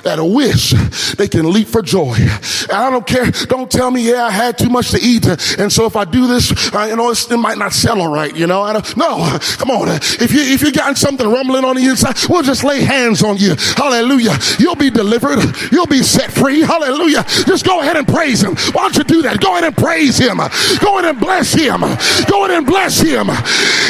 [0.03, 0.71] that a wish
[1.17, 2.15] they can leap for joy.
[2.15, 3.31] And I don't care.
[3.47, 5.27] Don't tell me, yeah, I had too much to eat.
[5.59, 8.47] And so if I do this, uh, you know, it might not settle right, you
[8.47, 8.63] know.
[8.63, 9.89] I don't, no, come on.
[9.89, 13.37] If you, if you got something rumbling on the inside, we'll just lay hands on
[13.37, 13.55] you.
[13.77, 14.37] Hallelujah.
[14.59, 15.39] You'll be delivered.
[15.73, 16.61] You'll be set free.
[16.61, 17.25] Hallelujah.
[17.47, 18.57] Just go ahead and praise him.
[18.73, 19.41] Why don't you do that?
[19.41, 20.39] Go ahead and praise him.
[20.81, 21.81] Go ahead and bless him.
[22.29, 23.29] Go ahead and bless him.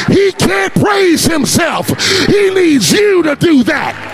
[0.07, 1.87] He can't praise himself.
[2.27, 4.10] He needs you to do that.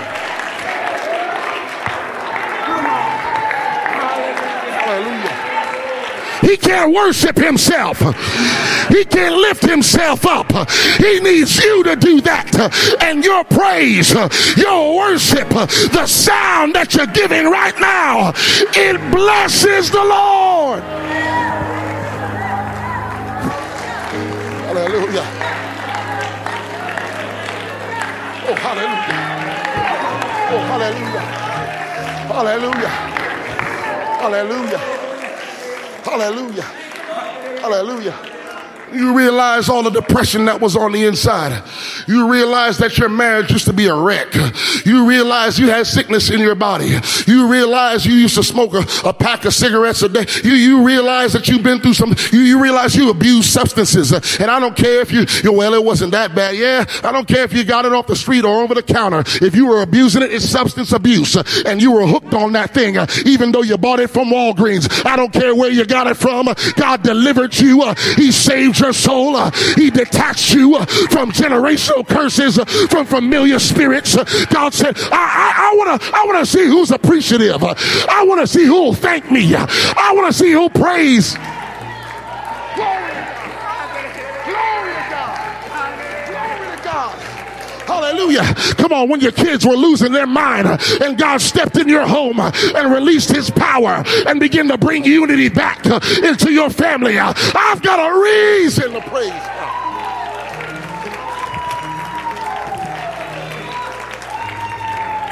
[6.47, 7.99] He can't worship himself.
[8.88, 10.49] He can't lift himself up.
[10.97, 12.55] He needs you to do that.
[13.03, 14.13] And your praise,
[14.55, 18.31] your worship, the sound that you're giving right now,
[18.73, 20.81] it blesses the Lord.
[24.71, 25.27] Hallelujah.
[28.47, 29.27] Oh, hallelujah.
[30.49, 31.23] Oh, hallelujah.
[32.31, 33.17] Hallelujah.
[34.21, 34.96] Hallelujah.
[36.08, 36.63] Hallelujah.
[37.60, 38.37] Hallelujah.
[38.93, 41.63] You realize all the depression that was on the inside.
[42.08, 44.34] You realize that your marriage used to be a wreck.
[44.86, 46.97] You realize you had sickness in your body.
[47.26, 50.26] You realize you used to smoke a, a pack of cigarettes a day.
[50.43, 54.12] You, you realize that you've been through some, you, you realize you abused substances.
[54.39, 56.56] And I don't care if you, you, well, it wasn't that bad.
[56.56, 56.86] Yeah.
[57.04, 59.23] I don't care if you got it off the street or over the counter.
[59.45, 61.36] If you were abusing it, it's substance abuse.
[61.65, 62.95] And you were hooked on that thing,
[63.26, 65.06] even though you bought it from Walgreens.
[65.06, 66.47] I don't care where you got it from.
[66.76, 67.93] God delivered you.
[68.15, 69.36] He saved your soul.
[69.36, 74.16] Uh, he detached you uh, from generational curses, uh, from familiar spirits.
[74.48, 77.63] God said, I, want to I wanna see who's appreciative.
[77.63, 79.56] I want to see who'll thank me.
[79.56, 81.36] I want to see who'll praise.
[88.08, 88.54] Hallelujah.
[88.78, 90.65] Come on, when your kids were losing their mind
[91.02, 95.50] and God stepped in your home and released his power and began to bring unity
[95.50, 97.20] back into your family.
[97.20, 99.74] I've got a reason to praise God.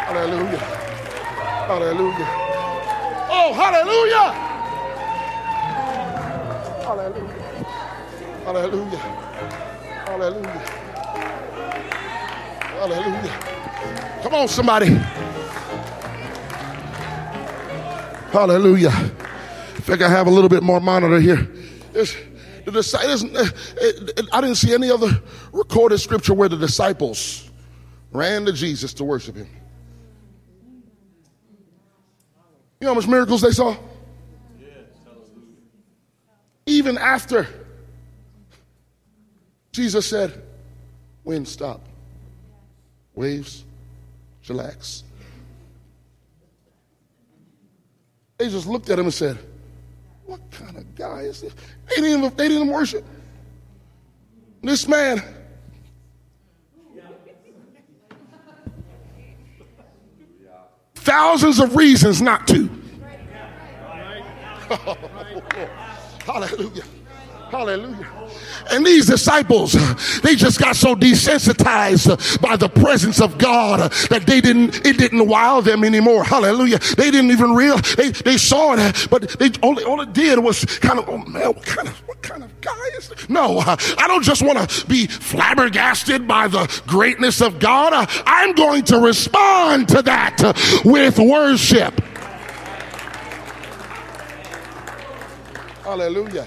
[0.06, 0.58] Hallelujah.
[1.68, 2.28] Hallelujah.
[3.32, 4.34] Oh, hallelujah.
[6.84, 7.46] Hallelujah.
[8.44, 8.98] Hallelujah.
[10.06, 10.85] Hallelujah.
[12.76, 14.20] Hallelujah.
[14.22, 14.88] Come on, somebody.
[18.32, 18.90] Hallelujah.
[18.90, 21.50] I think I have a little bit more monitor here.
[21.94, 22.14] It's,
[22.66, 23.24] the disciples,
[24.34, 25.22] I didn't see any other
[25.54, 27.50] recorded scripture where the disciples
[28.12, 29.47] ran to Jesus to worship him.
[32.82, 33.78] You know how much miracles they saw?
[36.66, 37.47] Even after
[39.72, 40.43] Jesus said,
[41.24, 41.88] Wind, stop
[43.16, 43.63] waves,
[44.43, 45.03] chillax.
[48.38, 49.38] They just looked at him and said,
[50.26, 51.53] What kind of guy is this?
[51.88, 53.05] They didn't even, they didn't worship.
[54.61, 55.22] This man,
[60.95, 62.70] thousands of reasons not to.
[66.26, 66.84] Hallelujah.
[67.56, 68.06] Hallelujah.
[68.70, 69.72] And these disciples,
[70.22, 75.26] they just got so desensitized by the presence of God that they didn't, it didn't
[75.26, 76.26] wow them anymore.
[76.26, 76.80] Hallelujah.
[76.97, 80.66] They didn't even real, they, they saw it, but they only, all it did was
[80.66, 83.30] kind of, oh man, what kind of, what kind of guy is this?
[83.30, 87.93] No, I don't just want to be flabbergasted by the greatness of God.
[88.26, 92.01] I'm going to respond to that with worship.
[95.84, 96.45] Hallelujah.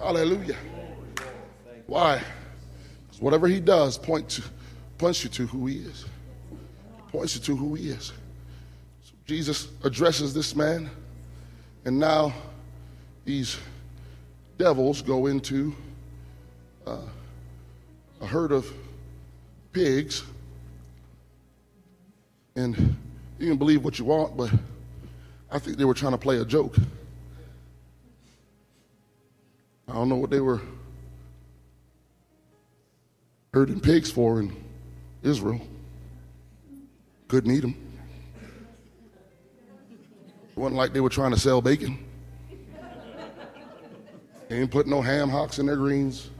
[0.00, 0.56] Hallelujah.
[1.86, 2.22] Why?
[3.06, 4.42] Because whatever he does point to,
[4.96, 6.06] points you to who he is.
[7.08, 8.12] Points you to who he is.
[9.02, 10.88] So Jesus addresses this man,
[11.84, 12.32] and now
[13.26, 13.58] these
[14.56, 15.74] devils go into
[16.86, 16.98] uh,
[18.22, 18.72] a herd of
[19.72, 20.22] pigs.
[22.56, 22.96] And
[23.38, 24.50] you can believe what you want, but
[25.50, 26.76] I think they were trying to play a joke.
[29.90, 30.60] I don't know what they were
[33.52, 34.54] herding pigs for in
[35.24, 35.60] Israel.
[37.26, 37.74] Couldn't eat them.
[40.50, 41.98] It wasn't like they were trying to sell bacon.
[44.48, 46.30] They ain't put no ham hocks in their greens.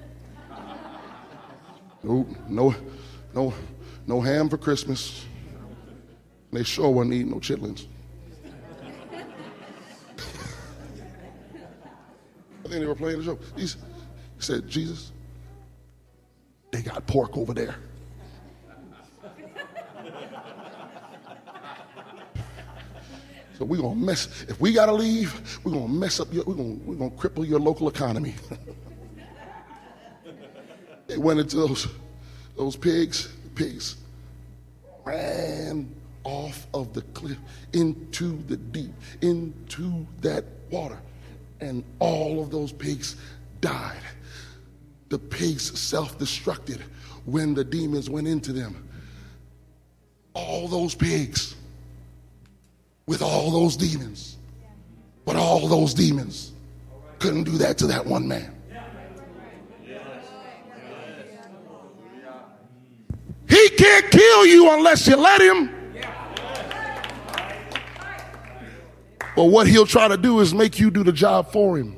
[2.05, 2.75] No, no,
[3.35, 3.53] no,
[4.07, 5.25] no ham for Christmas.
[6.53, 7.87] They sure wasn't eating no chitlins.
[12.71, 13.41] Think they were playing the joke.
[13.57, 13.67] he
[14.39, 15.11] said, Jesus,
[16.71, 17.75] they got pork over there.
[23.59, 24.47] So we're gonna mess.
[24.49, 26.45] If we gotta leave, we're gonna mess up your.
[26.45, 28.35] We're gonna we're gonna cripple your local economy.
[31.07, 31.87] they went into those
[32.57, 33.29] those pigs.
[33.55, 33.97] Pigs
[35.05, 35.95] ran
[36.25, 37.37] off of the cliff
[37.75, 40.99] into the deep, into that water
[41.61, 43.17] and all of those pigs
[43.61, 44.03] died.
[45.09, 46.81] The pigs self destructed
[47.25, 48.89] when the demons went into them.
[50.35, 51.57] All those pigs
[53.07, 54.37] with all those demons.
[55.25, 56.53] But all those demons
[57.19, 58.55] couldn't do that to that one man.
[63.49, 65.80] He can't kill you unless you let him.
[69.37, 71.97] But what he'll try to do is make you do the job for him.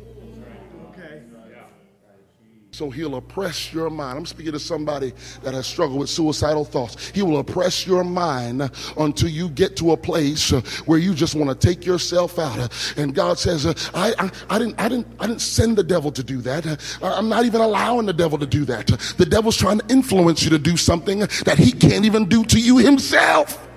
[2.75, 4.19] So he'll oppress your mind.
[4.19, 5.13] I'm speaking to somebody
[5.43, 7.11] that has struggled with suicidal thoughts.
[7.11, 10.51] He will oppress your mind until you get to a place
[10.87, 12.73] where you just want to take yourself out.
[12.97, 16.23] And God says, I, I, I, didn't, I, didn't, I didn't send the devil to
[16.23, 16.99] do that.
[17.03, 18.87] I'm not even allowing the devil to do that.
[19.19, 22.59] The devil's trying to influence you to do something that he can't even do to
[22.59, 23.69] you himself.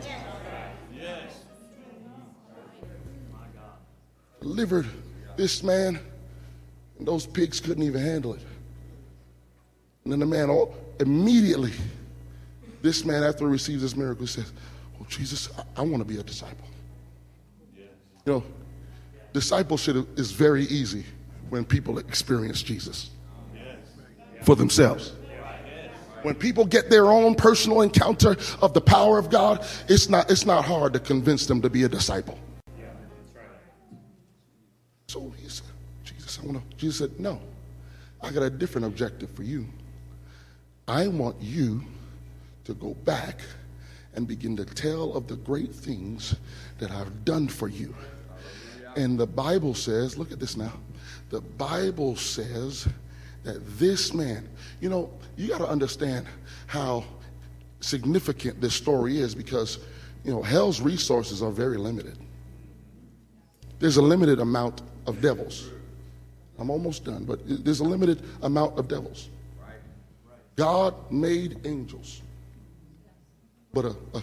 [4.46, 4.86] Delivered
[5.38, 6.00] this man,
[7.00, 8.42] and those pigs couldn't even handle it.
[10.04, 11.74] And then the man, all, immediately,
[12.84, 14.54] this man, after he receives this miracle, says,
[15.02, 16.68] Oh, Jesus, I, I want to be a disciple.
[17.76, 17.88] Yes.
[18.28, 18.44] You know,
[19.34, 21.06] discipleship is very easy
[21.50, 23.10] when people experience Jesus
[24.44, 25.14] for themselves.
[26.22, 30.46] When people get their own personal encounter of the power of God, it's not, it's
[30.46, 32.38] not hard to convince them to be a disciple.
[35.16, 35.68] So he said,
[36.04, 36.76] Jesus, I want to.
[36.76, 37.40] Jesus said, No,
[38.22, 39.66] I got a different objective for you.
[40.90, 41.82] I want you
[42.66, 43.40] to go back
[44.14, 46.36] and begin to tell of the great things
[46.80, 47.96] that I've done for you.
[48.98, 50.74] And the Bible says, look at this now.
[51.30, 52.86] The Bible says
[53.44, 54.50] that this man,
[54.82, 56.28] you know, you got to understand
[56.68, 57.06] how
[57.80, 59.80] significant this story is because,
[60.26, 62.18] you know, hell's resources are very limited.
[63.80, 65.70] There's a limited amount of devils.
[66.58, 69.30] I'm almost done, but there's a limited amount of devils.
[70.56, 72.22] God made angels.
[73.74, 74.22] But uh, uh,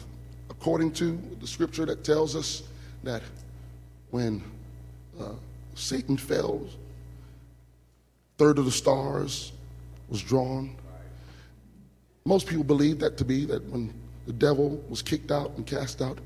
[0.48, 2.62] according to the scripture that tells us
[3.02, 3.22] that
[4.10, 4.42] when
[5.20, 5.32] uh,
[5.74, 6.62] Satan fell,
[8.38, 9.52] third of the stars
[10.08, 10.74] was drawn.
[12.24, 13.92] Most people believe that to be that when
[14.26, 16.18] the devil was kicked out and cast out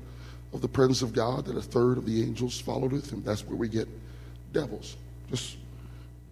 [0.53, 3.23] of the presence of God, that a third of the angels followed with him.
[3.23, 3.87] That's where we get
[4.57, 4.97] devils.
[5.29, 5.57] Just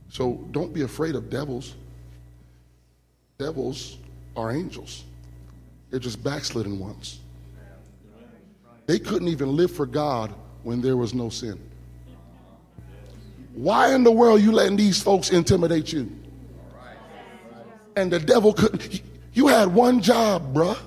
[0.09, 1.76] so don't be afraid of devils.
[3.38, 3.97] Devils
[4.36, 5.03] are angels.
[5.89, 7.19] They're just backslidden ones.
[8.88, 11.59] They couldn't even live for God when there was no sin.
[13.53, 16.11] Why in the world you letting these folks intimidate you?
[17.95, 19.01] And the devil couldn't.
[19.34, 20.78] You had one job, bruh.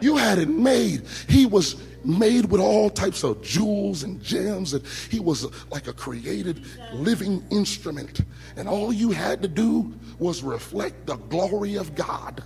[0.00, 1.02] You had it made.
[1.28, 1.74] He was
[2.04, 7.44] made with all types of jewels and gems, and he was like a created living
[7.50, 8.22] instrument.
[8.56, 12.42] And all you had to do was reflect the glory of God.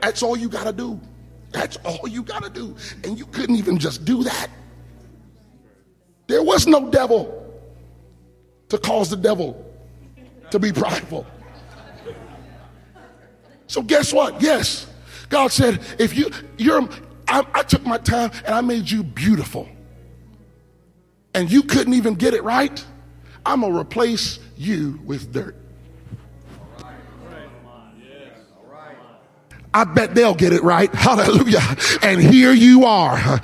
[0.00, 1.00] That's all you got to do.
[1.52, 2.76] That's all you got to do.
[3.04, 4.48] And you couldn't even just do that.
[6.26, 7.38] There was no devil
[8.68, 9.64] to cause the devil
[10.50, 11.26] to be prideful.
[13.66, 14.40] So guess what?
[14.42, 14.86] Yes,
[15.28, 16.88] God said, if you, you're,
[17.32, 19.66] I, I took my time and I made you beautiful,
[21.32, 22.84] and you couldn't even get it right.
[23.46, 25.56] I'm gonna replace you with dirt.
[29.74, 30.94] I bet they'll get it right.
[30.94, 31.62] Hallelujah.
[32.02, 33.40] And here you are.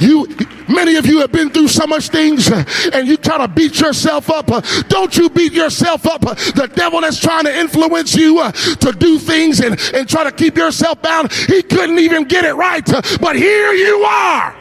[0.00, 0.28] You,
[0.68, 4.30] many of you have been through so much things and you try to beat yourself
[4.30, 4.46] up.
[4.88, 6.20] Don't you beat yourself up.
[6.20, 10.30] The devil that's trying to influence you uh, to do things and, and try to
[10.30, 11.32] keep yourself bound.
[11.32, 12.86] He couldn't even get it right.
[13.20, 14.54] But here you are.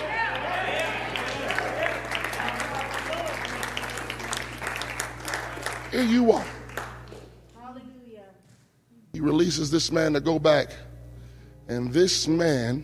[5.92, 6.46] Here you are.
[9.14, 10.70] He releases this man to go back
[11.72, 12.84] and this man,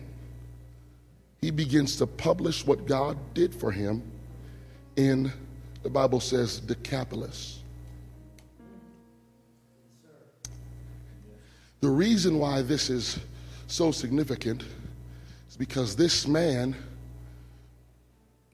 [1.42, 4.02] he begins to publish what God did for him
[4.96, 5.30] in,
[5.82, 7.60] the Bible says, Decapolis.
[11.82, 13.18] The reason why this is
[13.66, 14.64] so significant
[15.50, 16.74] is because this man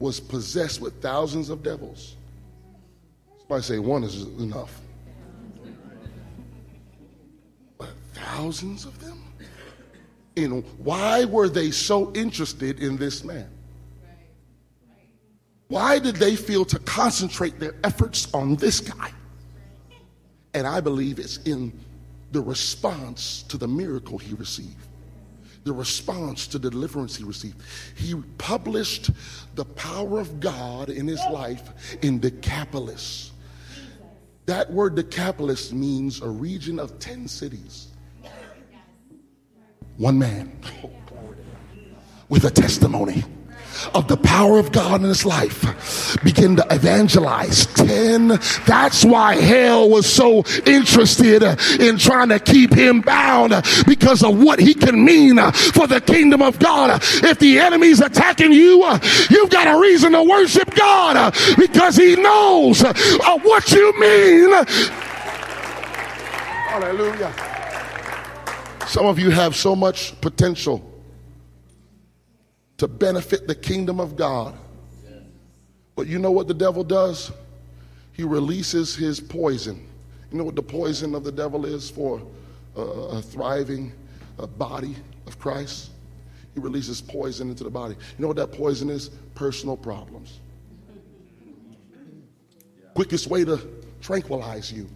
[0.01, 2.17] was possessed with thousands of devils.
[3.39, 4.81] Somebody say one is enough.
[7.79, 9.14] But thousands of them?
[10.37, 13.49] In why were they so interested in this man?
[15.69, 19.11] Why did they feel to concentrate their efforts on this guy?
[20.53, 21.73] And I believe it's in
[22.31, 24.87] the response to the miracle he received,
[25.65, 27.61] the response to the deliverance he received.
[27.97, 29.11] He published
[29.55, 33.33] the power of God in his life in Decapolis.
[34.47, 37.94] That word Decapolis means a region of 10 cities.
[39.97, 40.51] One man
[42.29, 43.23] with a testimony
[43.95, 48.29] of the power of God in his life begin to evangelize 10
[48.67, 51.43] that's why hell was so interested
[51.81, 53.53] in trying to keep him bound
[53.87, 57.01] because of what he can mean for the kingdom of God.
[57.03, 58.85] If the enemy's attacking you
[59.31, 64.51] you've got a reason to worship God because he knows what you mean.
[66.67, 67.55] Hallelujah
[68.95, 70.89] some of you have so much potential
[72.77, 74.57] to benefit the kingdom of God.
[75.97, 77.33] But you know what the devil does?
[78.13, 79.85] He releases his poison.
[80.31, 82.23] You know what the poison of the devil is for
[82.77, 83.93] a, a thriving
[84.39, 84.95] a body
[85.27, 85.91] of Christ?
[86.55, 87.97] He releases poison into the body.
[87.97, 89.09] You know what that poison is?
[89.35, 90.39] Personal problems.
[92.95, 93.61] Quickest way to
[94.01, 94.89] tranquilize you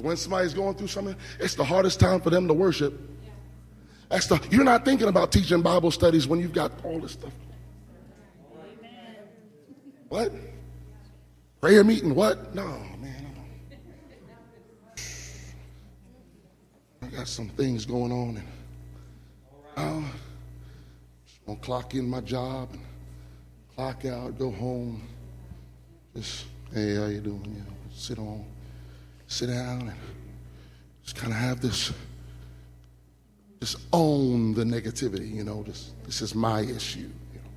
[0.00, 2.98] when somebody's going through something, it's the hardest time for them to worship.
[4.08, 7.32] That's the, you're not thinking about teaching Bible studies when you've got all this stuff.
[10.08, 10.32] What?
[11.60, 12.14] Prayer meeting?
[12.14, 12.54] What?
[12.54, 12.66] No,
[13.00, 13.34] man.
[17.02, 18.48] I got some things going on, and
[19.76, 20.10] uh, I'm
[21.46, 22.82] gonna clock in my job and
[23.74, 25.02] clock out, go home.
[26.14, 27.44] Just hey, how you doing?
[27.44, 28.44] You know, sit on
[29.28, 29.92] sit down and
[31.02, 31.92] just kind of have this,
[33.60, 37.50] just own the negativity, you know, this, this is my issue, you know,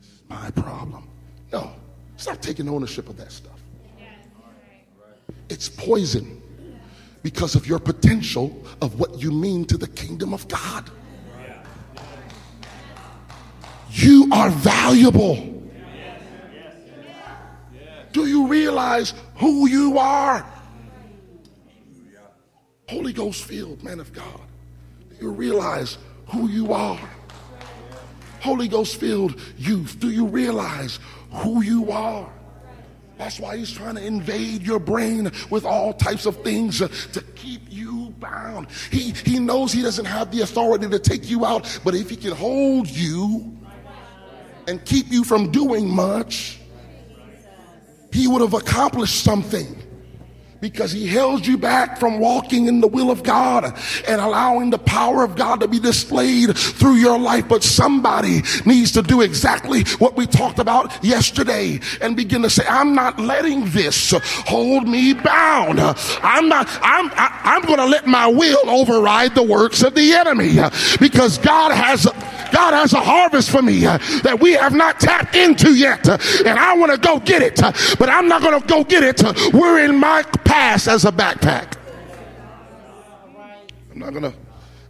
[0.00, 1.08] this is my problem.
[1.52, 1.72] No,
[2.16, 3.58] stop taking ownership of that stuff.
[5.48, 6.40] It's poison
[7.22, 10.88] because of your potential of what you mean to the kingdom of God.
[13.90, 15.46] You are valuable.
[18.12, 20.46] Do you realize who you are?
[22.90, 24.40] Holy Ghost filled man of God.
[25.10, 26.98] Do you realize who you are?
[28.40, 30.00] Holy Ghost filled youth.
[30.00, 30.98] Do you realize
[31.30, 32.28] who you are?
[33.16, 37.62] That's why he's trying to invade your brain with all types of things to keep
[37.68, 38.66] you bound.
[38.90, 42.16] He, he knows he doesn't have the authority to take you out, but if he
[42.16, 43.56] can hold you
[44.66, 46.58] and keep you from doing much,
[48.12, 49.80] he would have accomplished something
[50.60, 53.64] because he held you back from walking in the will of God
[54.06, 57.48] and allowing the power of God to be displayed through your life.
[57.48, 62.64] But somebody needs to do exactly what we talked about yesterday and begin to say,
[62.68, 64.12] I'm not letting this
[64.46, 65.80] hold me bound.
[65.80, 69.82] I'm not, I'm, I, am i am going to let my will override the works
[69.82, 70.56] of the enemy
[71.00, 72.06] because God has
[72.52, 76.08] God has a harvest for me that we have not tapped into yet.
[76.08, 77.60] And I want to go get it.
[77.98, 79.22] But I'm not going to go get it.
[79.52, 81.76] We're in my past as a backpack.
[83.92, 84.34] I'm not to,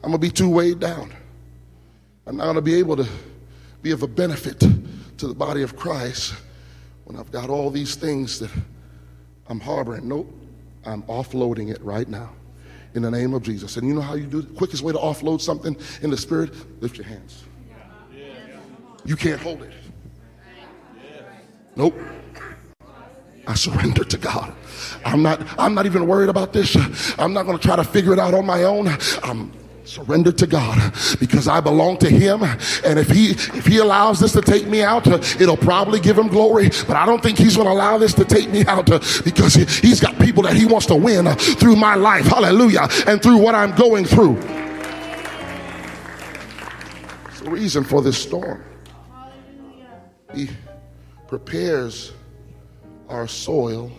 [0.03, 1.13] I'm to be too weighed down.
[2.27, 3.07] I'm not to be able to
[3.83, 6.35] be of a benefit to the body of Christ
[7.05, 8.51] when I've got all these things that
[9.49, 10.09] I'm harboring.
[10.09, 10.33] Nope,
[10.87, 12.31] I'm offloading it right now
[12.95, 13.77] in the name of Jesus.
[13.77, 14.57] And you know how you do it?
[14.57, 16.55] Quickest way to offload something in the spirit?
[16.81, 17.45] Lift your hands.
[19.05, 19.73] You can't hold it.
[21.77, 21.95] Nope.
[23.51, 24.55] I surrender to God.
[25.05, 26.77] I'm not I'm not even worried about this.
[27.19, 28.87] I'm not going to try to figure it out on my own.
[29.25, 29.51] I'm
[29.85, 34.31] surrendered to God because I belong to him and if he if he allows this
[34.33, 35.05] to take me out
[35.41, 38.25] it'll probably give him glory but I don't think he's going to allow this to
[38.25, 38.87] take me out
[39.25, 43.21] because he, he's got people that he wants to win through my life hallelujah and
[43.21, 44.37] through what I'm going through
[47.27, 48.63] it's the reason for this storm
[50.35, 50.51] he
[51.27, 52.13] prepares
[53.11, 53.93] our soil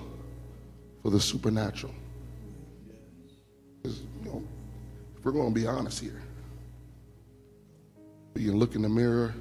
[1.02, 1.94] for the supernatural
[5.22, 6.20] if we're going to be honest here,
[8.34, 9.36] we can look in the mirror,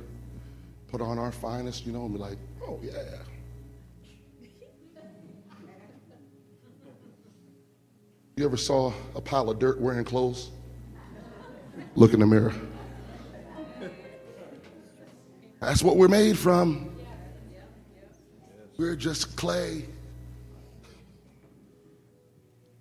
[0.89, 2.37] put on our finest, you know, and be like,
[2.69, 2.93] oh, yeah.
[8.37, 10.51] You ever saw a pile of dirt wearing clothes?
[11.95, 12.53] Look in the mirror.
[15.61, 16.90] That's what we're made from.
[18.81, 19.85] We're just clay.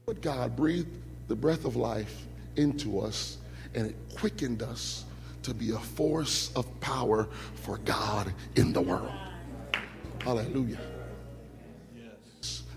[0.06, 0.95] But God breathed
[1.28, 2.26] the breath of life
[2.56, 3.38] into us
[3.76, 5.04] and it quickened us
[5.43, 9.12] to be a force of power for God in the world.
[10.22, 10.80] Hallelujah.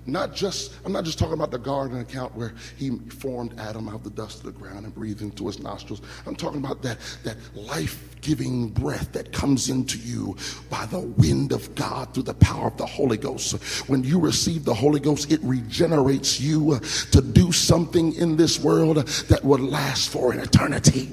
[0.05, 3.95] Not just, I'm not just talking about the garden account where he formed Adam out
[3.95, 6.03] of the dust of the ground and breathed into his nostrils.
[6.27, 10.37] I'm talking about that, that life giving breath that comes into you
[10.69, 13.53] by the wind of God through the power of the Holy Ghost.
[13.89, 16.81] When you receive the Holy Ghost, it regenerates you
[17.13, 21.13] to do something in this world that will last for an eternity.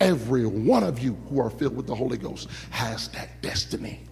[0.00, 4.07] Every one of you who are filled with the Holy Ghost has that destiny.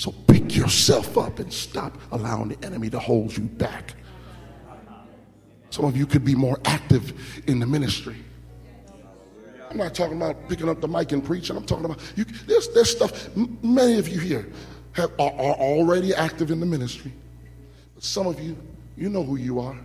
[0.00, 3.96] So pick yourself up and stop allowing the enemy to hold you back.
[5.68, 7.12] Some of you could be more active
[7.46, 8.16] in the ministry.
[9.68, 11.54] I'm not talking about picking up the mic and preaching.
[11.54, 12.24] I'm talking about you.
[12.46, 13.28] There's, there's stuff.
[13.36, 14.50] Many of you here
[14.92, 17.12] have, are, are already active in the ministry.
[17.94, 18.56] But some of you,
[18.96, 19.76] you know who you are.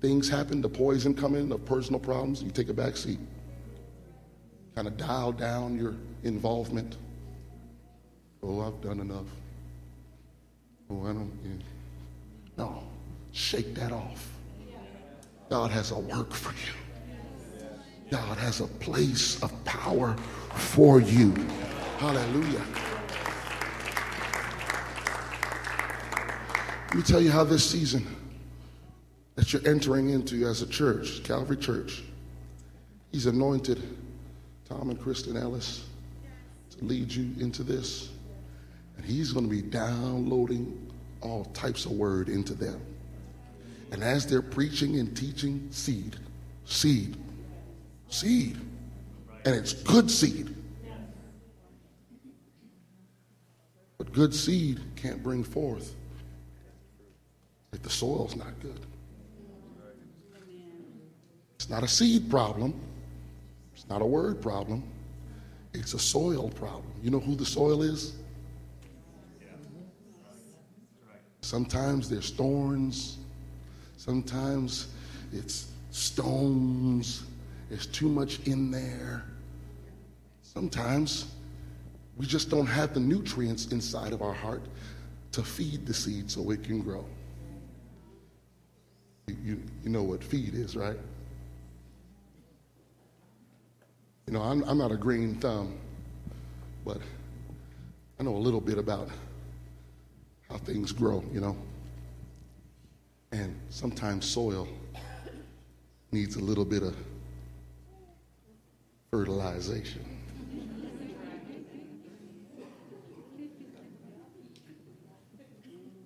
[0.00, 2.42] Things happen, the poison come in, the personal problems.
[2.42, 3.18] You take a back seat.
[4.74, 6.96] Kind of dial down your involvement.
[8.42, 9.26] Oh, I've done enough.
[10.90, 11.32] Oh, I don't.
[11.44, 11.64] Yeah.
[12.56, 12.82] No,
[13.32, 14.30] shake that off.
[15.50, 17.68] God has a work for you.
[18.10, 20.16] God has a place of power
[20.54, 21.34] for you.
[21.98, 22.64] Hallelujah.
[26.88, 28.06] Let me tell you how this season
[29.34, 32.02] that you're entering into as a church, Calvary Church,
[33.12, 33.82] He's anointed
[34.68, 35.86] Tom and Kristen Ellis
[36.76, 38.10] to lead you into this.
[38.98, 40.90] And he's going to be downloading
[41.22, 42.80] all types of word into them.
[43.90, 46.16] And as they're preaching and teaching, seed,
[46.64, 47.16] seed,
[48.08, 48.58] seed.
[49.44, 50.54] And it's good seed.
[53.96, 55.94] But good seed can't bring forth
[57.72, 58.80] if the soil's not good.
[61.56, 62.78] It's not a seed problem.
[63.74, 64.84] It's not a word problem.
[65.74, 66.92] It's a soil problem.
[67.02, 68.14] You know who the soil is?
[71.48, 73.16] Sometimes there's thorns.
[73.96, 74.88] Sometimes
[75.32, 77.24] it's stones.
[77.70, 79.24] There's too much in there.
[80.42, 81.32] Sometimes
[82.18, 84.60] we just don't have the nutrients inside of our heart
[85.32, 87.06] to feed the seed so it can grow.
[89.26, 90.98] You, you know what feed is, right?
[94.26, 95.78] You know, I'm, I'm not a green thumb,
[96.84, 96.98] but
[98.20, 99.08] I know a little bit about
[100.50, 101.56] how things grow, you know.
[103.32, 104.66] And sometimes soil
[106.10, 106.96] needs a little bit of
[109.10, 110.04] fertilization.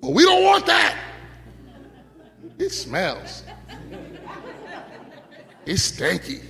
[0.01, 0.99] But we don't want that.
[2.59, 3.45] It smells.
[5.64, 6.43] It's stanky.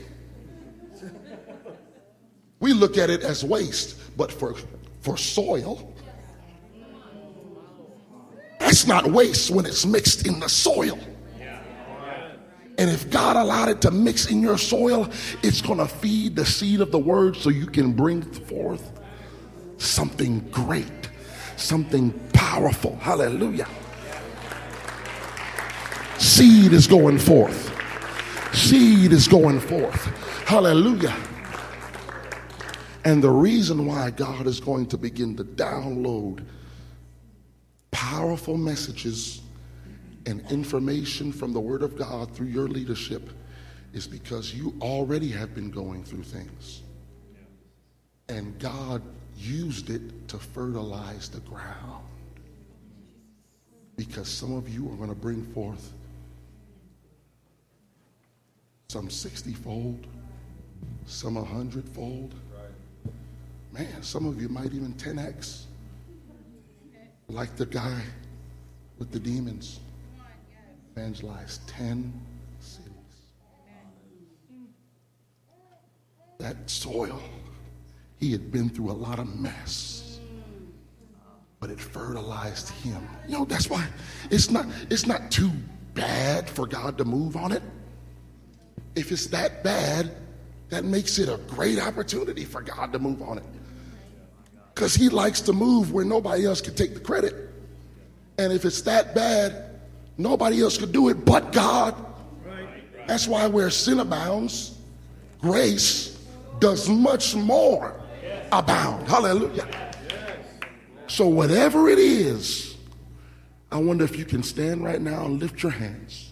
[2.60, 4.54] We look at it as waste, but for,
[5.00, 5.91] for soil,
[8.72, 10.98] it's not waste when it's mixed in the soil.
[12.78, 15.10] And if God allowed it to mix in your soil,
[15.42, 18.98] it's going to feed the seed of the word so you can bring forth
[19.76, 21.10] something great,
[21.56, 22.96] something powerful.
[22.96, 23.68] Hallelujah.
[26.16, 27.70] Seed is going forth.
[28.54, 30.02] Seed is going forth.
[30.46, 31.14] Hallelujah.
[33.04, 36.42] And the reason why God is going to begin to download
[38.12, 39.40] powerful messages
[40.26, 43.30] and information from the Word of God through your leadership
[43.94, 46.82] is because you already have been going through things.
[48.28, 49.00] And God
[49.38, 52.04] used it to fertilize the ground.
[53.96, 55.94] Because some of you are going to bring forth
[58.88, 60.06] some 60 fold,
[61.06, 62.34] some 100 fold.
[63.72, 65.64] Man, some of you might even 10x.
[67.32, 68.02] Like the guy
[68.98, 69.80] with the demons.
[70.94, 72.12] evangelized 10
[72.60, 72.92] cities.
[76.38, 77.22] That soil,
[78.18, 80.20] he had been through a lot of mess.
[81.58, 83.08] But it fertilized him.
[83.26, 83.86] You know, that's why
[84.30, 85.50] it's not it's not too
[85.94, 87.62] bad for God to move on it.
[88.94, 90.14] If it's that bad,
[90.68, 93.44] that makes it a great opportunity for God to move on it.
[94.74, 97.34] Because he likes to move where nobody else can take the credit.
[98.38, 99.80] And if it's that bad,
[100.16, 101.94] nobody else could do it but God.
[103.06, 104.78] That's why where sin abounds,
[105.40, 106.18] grace
[106.60, 108.00] does much more
[108.52, 109.08] abound.
[109.08, 109.68] Hallelujah.
[111.08, 112.76] So, whatever it is,
[113.70, 116.30] I wonder if you can stand right now and lift your hands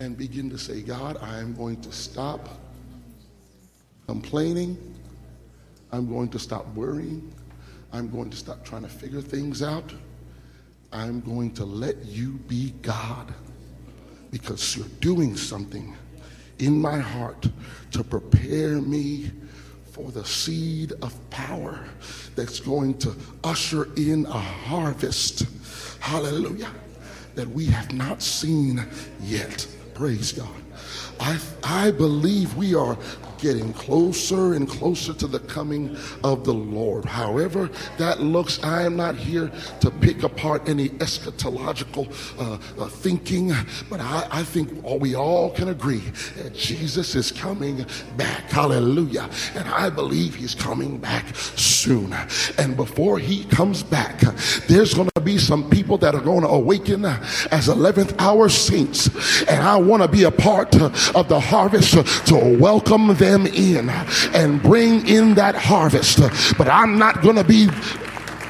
[0.00, 2.48] and begin to say, God, I am going to stop
[4.06, 4.78] complaining.
[5.94, 7.32] I'm going to stop worrying.
[7.92, 9.92] I'm going to stop trying to figure things out.
[10.92, 13.32] I'm going to let you be God
[14.32, 15.96] because you're doing something
[16.58, 17.46] in my heart
[17.92, 19.30] to prepare me
[19.92, 21.84] for the seed of power
[22.34, 23.14] that's going to
[23.44, 25.46] usher in a harvest.
[26.00, 26.72] Hallelujah.
[27.36, 28.84] That we have not seen
[29.20, 29.64] yet.
[29.94, 30.48] Praise God.
[31.20, 32.98] I, I believe we are
[33.38, 37.04] getting closer and closer to the coming of the Lord.
[37.04, 42.08] However, that looks, I am not here to pick apart any eschatological
[42.38, 43.52] uh, uh, thinking,
[43.90, 46.02] but I, I think all, we all can agree
[46.36, 47.84] that Jesus is coming
[48.16, 48.50] back.
[48.50, 49.28] Hallelujah.
[49.54, 52.14] And I believe he's coming back soon.
[52.58, 54.20] And before he comes back,
[54.68, 59.42] there's going to be some people that are going to awaken as 11th hour saints.
[59.42, 61.92] And I want to be a part of the harvest
[62.26, 63.88] to welcome them them in
[64.34, 66.20] and bring in that harvest.
[66.58, 67.68] But I'm not going to be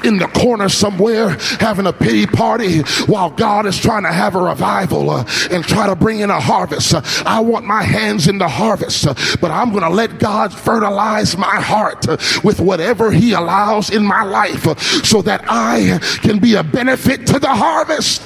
[0.03, 4.41] in the corner somewhere having a pity party while God is trying to have a
[4.41, 6.93] revival uh, and try to bring in a harvest.
[6.93, 10.53] Uh, I want my hands in the harvest, uh, but I'm going to let God
[10.53, 15.99] fertilize my heart uh, with whatever He allows in my life uh, so that I
[16.21, 18.21] can be a benefit to the harvest.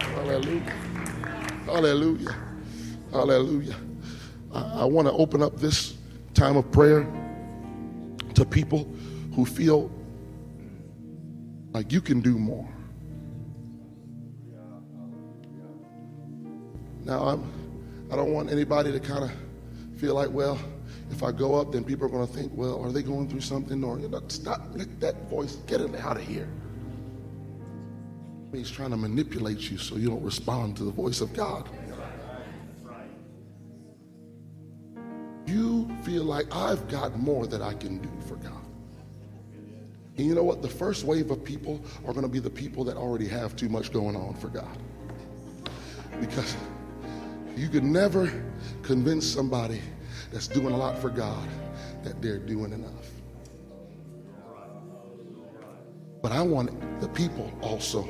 [0.00, 0.60] Hallelujah.
[1.64, 2.36] Hallelujah.
[3.12, 3.83] Hallelujah.
[4.54, 5.96] I, want to open up this
[6.32, 7.06] time of prayer
[8.34, 8.84] to people
[9.34, 9.90] who feel
[11.72, 12.68] like you can do more.
[17.04, 17.52] Now, I'm,
[18.12, 19.32] I don't want anybody to kind of
[19.98, 20.58] feel like, well,
[21.10, 23.40] if I go up, then people are going to think, well, are they going through
[23.40, 23.82] something?
[23.82, 26.48] Or you know, stop, let that voice, get it out of here.
[28.52, 31.68] He's trying to manipulate you so you don't respond to the voice of God.
[36.14, 38.52] Feel like I've got more that I can do for God.
[40.16, 40.62] And you know what?
[40.62, 43.68] The first wave of people are going to be the people that already have too
[43.68, 44.78] much going on for God.
[46.20, 46.56] Because
[47.56, 48.32] you could never
[48.84, 49.82] convince somebody
[50.32, 51.48] that's doing a lot for God
[52.04, 53.10] that they're doing enough.
[56.22, 58.06] But I want the people also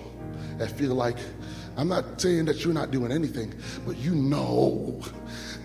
[0.58, 1.16] that feel like,
[1.78, 3.54] I'm not saying that you're not doing anything,
[3.86, 5.00] but you know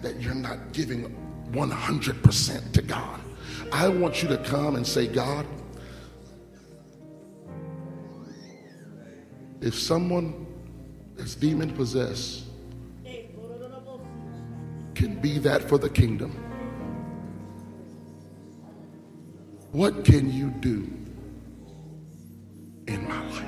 [0.02, 1.14] that you're not giving
[1.52, 3.20] 100% to God.
[3.72, 5.45] I want you to come and say, God,
[9.62, 10.47] if someone
[11.16, 12.45] that's demon possessed
[14.95, 16.32] can be that for the kingdom,
[19.72, 20.91] what can you do
[22.88, 23.45] in my life?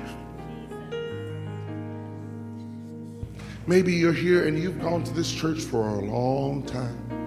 [3.66, 7.21] Maybe you're here and you've gone to this church for a long time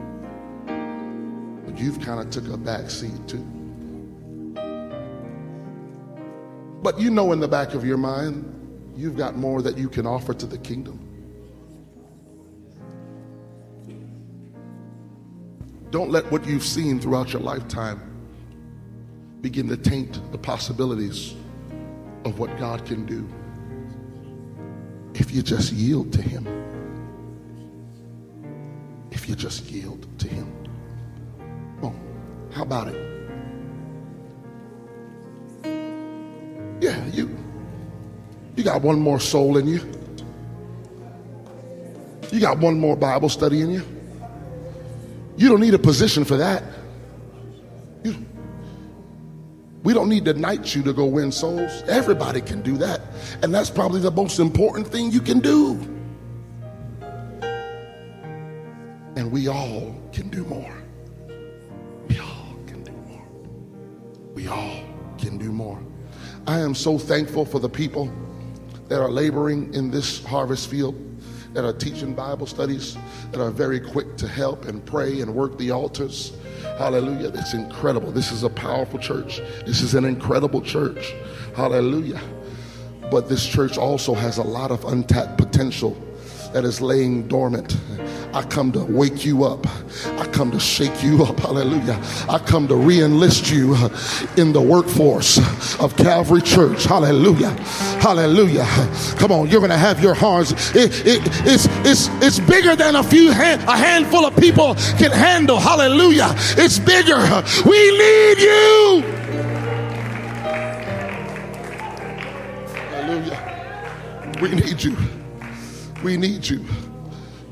[1.78, 3.45] you've kind of took a back seat too.
[6.82, 10.05] But you know in the back of your mind, you've got more that you can
[10.05, 10.99] offer to the kingdom.
[15.89, 18.01] Don't let what you've seen throughout your lifetime
[19.41, 21.36] begin to taint the possibilities
[22.26, 23.28] of what God can do
[25.13, 26.45] if you just yield to Him.
[29.11, 30.64] If you just yield to Him.
[32.56, 32.95] How about it?
[36.80, 37.38] Yeah, you
[38.56, 39.82] you got one more soul in you.
[42.32, 43.84] You got one more Bible study in you.
[45.36, 46.64] You don't need a position for that.
[48.06, 48.26] You,
[49.84, 51.84] we don't need to knight you to go win souls.
[51.89, 53.01] Everybody can do that.
[53.43, 55.74] And that's probably the most important thing you can do.
[59.18, 60.84] And we all can do more.
[66.47, 68.11] I am so thankful for the people
[68.87, 70.95] that are laboring in this harvest field,
[71.53, 72.97] that are teaching Bible studies,
[73.31, 76.33] that are very quick to help and pray and work the altars.
[76.77, 77.31] Hallelujah.
[77.33, 78.11] It's incredible.
[78.11, 79.41] This is a powerful church.
[79.65, 81.15] This is an incredible church.
[81.55, 82.21] Hallelujah.
[83.09, 85.97] But this church also has a lot of untapped potential
[86.53, 87.75] that is laying dormant.
[88.36, 89.65] I come to wake you up.
[90.19, 91.39] I come to shake you up.
[91.39, 91.97] Hallelujah.
[92.27, 93.75] I come to re enlist you
[94.36, 95.38] in the workforce
[95.79, 96.83] of Calvary Church.
[96.83, 97.51] Hallelujah.
[98.01, 98.65] Hallelujah.
[99.17, 100.51] Come on, you're going to have your hearts.
[100.75, 105.11] It, it, it's, it's, it's bigger than a few, hand, a handful of people can
[105.11, 105.57] handle.
[105.57, 106.36] Hallelujah.
[106.57, 107.15] It's bigger.
[107.65, 109.01] We need you.
[112.91, 114.38] Hallelujah.
[114.41, 114.97] We need you.
[116.03, 116.65] We need you.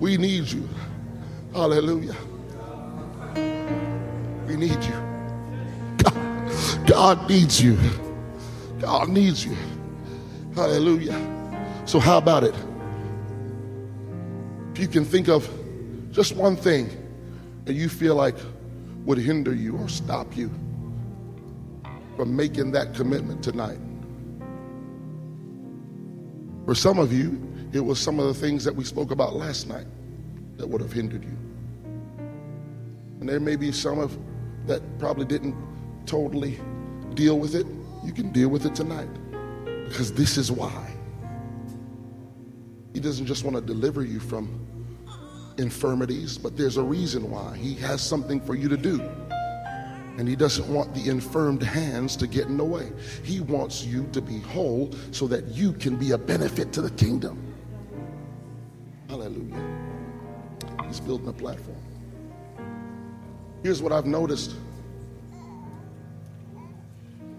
[0.03, 0.67] We need you.
[1.53, 2.17] Hallelujah.
[4.45, 4.97] We need you.
[5.97, 7.77] God, God needs you.
[8.81, 9.55] God needs you.
[10.55, 11.15] Hallelujah.
[11.85, 12.53] So, how about it?
[14.73, 15.49] If you can think of
[16.11, 16.89] just one thing
[17.63, 18.35] that you feel like
[19.05, 20.51] would hinder you or stop you
[22.17, 23.79] from making that commitment tonight.
[26.65, 29.67] For some of you, it was some of the things that we spoke about last
[29.67, 29.87] night
[30.57, 31.37] that would have hindered you.
[33.19, 34.17] And there may be some of
[34.67, 35.55] that probably didn't
[36.05, 36.59] totally
[37.15, 37.65] deal with it.
[38.03, 39.09] You can deal with it tonight
[39.87, 40.91] because this is why.
[42.93, 44.67] He doesn't just want to deliver you from
[45.57, 47.57] infirmities, but there's a reason why.
[47.57, 49.01] He has something for you to do.
[50.17, 52.91] And he doesn't want the infirmed hands to get in the way.
[53.23, 56.91] He wants you to be whole so that you can be a benefit to the
[56.91, 57.42] kingdom.
[59.33, 60.87] Hallelujah.
[60.87, 61.77] He's building a platform.
[63.63, 64.55] Here's what I've noticed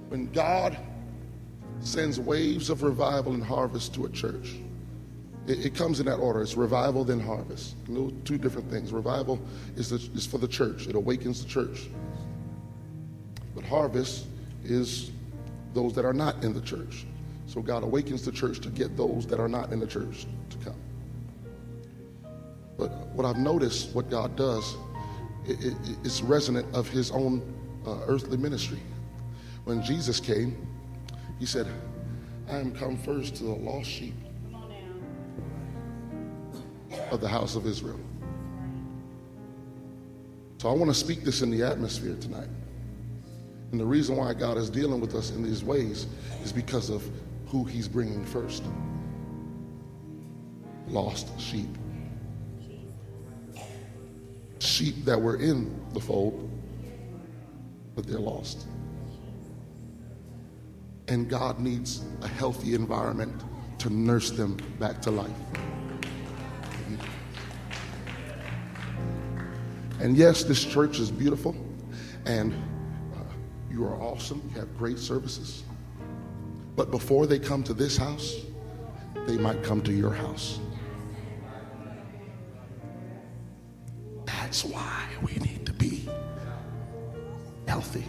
[0.09, 0.76] when God
[1.80, 4.55] sends waves of revival and harvest to a church,
[5.47, 6.40] it, it comes in that order.
[6.42, 7.74] It's revival, then harvest.
[7.86, 8.92] Two different things.
[8.92, 9.40] Revival
[9.76, 11.88] is, the, is for the church, it awakens the church.
[13.55, 14.26] But harvest
[14.64, 15.11] is
[15.74, 17.07] those that are not in the church.
[17.47, 20.57] So God awakens the church to get those that are not in the church to
[20.59, 20.74] come.
[22.77, 24.77] But what I've noticed, what God does,
[25.47, 27.43] it, it, it's resonant of his own
[27.87, 28.81] uh, earthly ministry.
[29.64, 30.66] When Jesus came,
[31.39, 31.66] he said,
[32.49, 34.14] I am come first to the lost sheep
[37.11, 38.01] of the house of Israel.
[40.59, 42.49] So I want to speak this in the atmosphere tonight.
[43.70, 46.07] And the reason why God is dealing with us in these ways
[46.43, 47.05] is because of
[47.47, 48.64] who he's bringing first
[50.89, 51.68] lost sheep
[54.65, 56.51] sheep that were in the fold,
[57.95, 58.67] but they're lost.
[61.09, 63.43] And God needs a healthy environment
[63.79, 65.31] to nurse them back to life.
[70.01, 71.57] And yes, this church is beautiful,
[72.27, 72.53] and
[73.15, 73.21] uh,
[73.71, 74.43] you are awesome.
[74.53, 75.62] You have great services.
[76.77, 78.37] But before they come to this house,
[79.27, 80.59] they might come to your house.
[84.55, 86.09] That's why we need to be
[87.66, 88.05] healthy,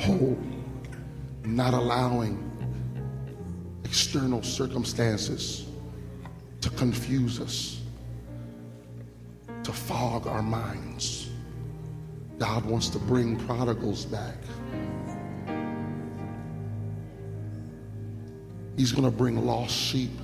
[0.00, 0.38] whole,
[1.44, 2.50] not allowing
[3.84, 5.66] external circumstances
[6.62, 7.82] to confuse us,
[9.64, 11.28] to fog our minds.
[12.38, 14.38] God wants to bring prodigals back.
[18.78, 20.21] He's going to bring lost sheep.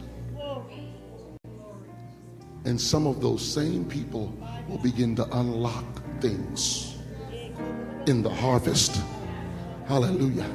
[2.68, 4.30] And some of those same people
[4.68, 5.86] will begin to unlock
[6.20, 6.98] things
[8.06, 9.00] in the harvest.
[9.86, 10.50] Hallelujah.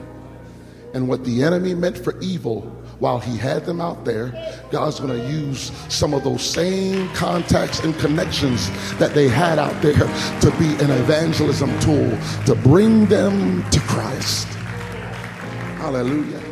[0.94, 2.62] And what the enemy meant for evil,
[3.00, 4.30] while he had them out there,
[4.70, 9.82] God's going to use some of those same contacts and connections that they had out
[9.82, 14.46] there to be an evangelism tool to bring them to Christ.
[15.80, 16.43] Hallelujah.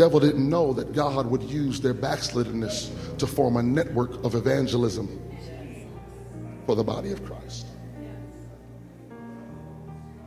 [0.00, 5.06] Devil didn't know that God would use their backsliddenness to form a network of evangelism
[6.64, 7.66] for the body of Christ.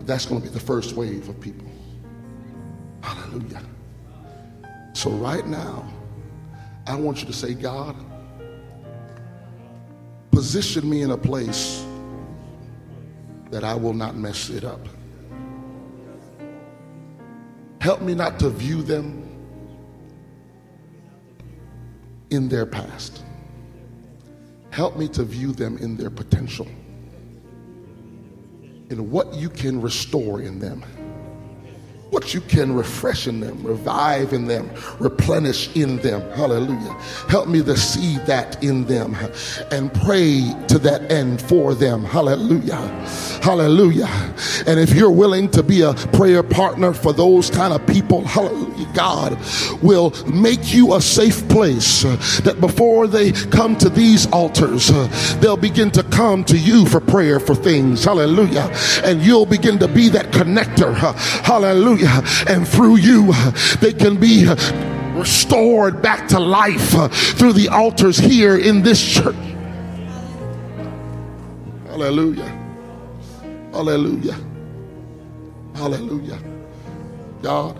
[0.02, 1.68] That's going to be the first wave of people.
[3.02, 3.64] Hallelujah.
[4.94, 5.92] So, right now,
[6.86, 7.96] I want you to say, God,
[10.30, 11.84] position me in a place
[13.50, 14.88] that I will not mess it up.
[17.82, 19.23] Help me not to view them
[22.34, 23.24] in their past.
[24.72, 26.68] Help me to view them in their potential,
[28.90, 30.84] in what you can restore in them
[32.14, 36.22] what you can refresh in them, revive in them, replenish in them.
[36.32, 36.94] Hallelujah.
[37.28, 39.18] Help me to see that in them
[39.72, 42.04] and pray to that end for them.
[42.04, 42.78] Hallelujah.
[43.42, 44.08] Hallelujah.
[44.68, 48.92] And if you're willing to be a prayer partner for those kind of people, hallelujah,
[48.94, 49.40] God
[49.82, 52.04] will make you a safe place
[52.44, 54.90] that before they come to these altars,
[55.40, 58.06] they'll begin to come to you for prayer for things.
[58.06, 58.72] Hallelujah.
[59.04, 60.94] And you'll begin to be that connector.
[61.02, 61.14] Uh,
[62.06, 63.34] and through you,
[63.80, 64.48] they can be
[65.14, 66.92] restored back to life
[67.38, 69.36] through the altars here in this church.
[71.88, 72.50] Hallelujah.
[73.72, 74.36] Hallelujah.
[75.76, 76.40] Hallelujah.
[77.42, 77.78] God,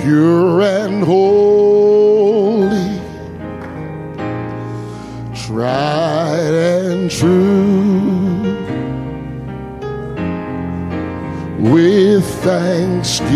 [0.07, 2.95] pure and holy,
[5.35, 8.55] tried and true.
[11.59, 13.33] With thanksgiving,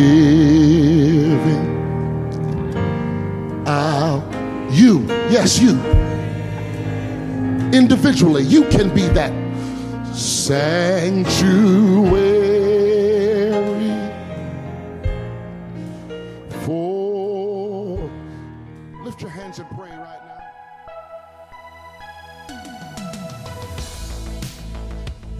[3.67, 4.23] I'll,
[4.71, 5.77] you, yes, you,
[7.77, 9.33] individually, you can be that
[10.15, 11.41] sanctuary.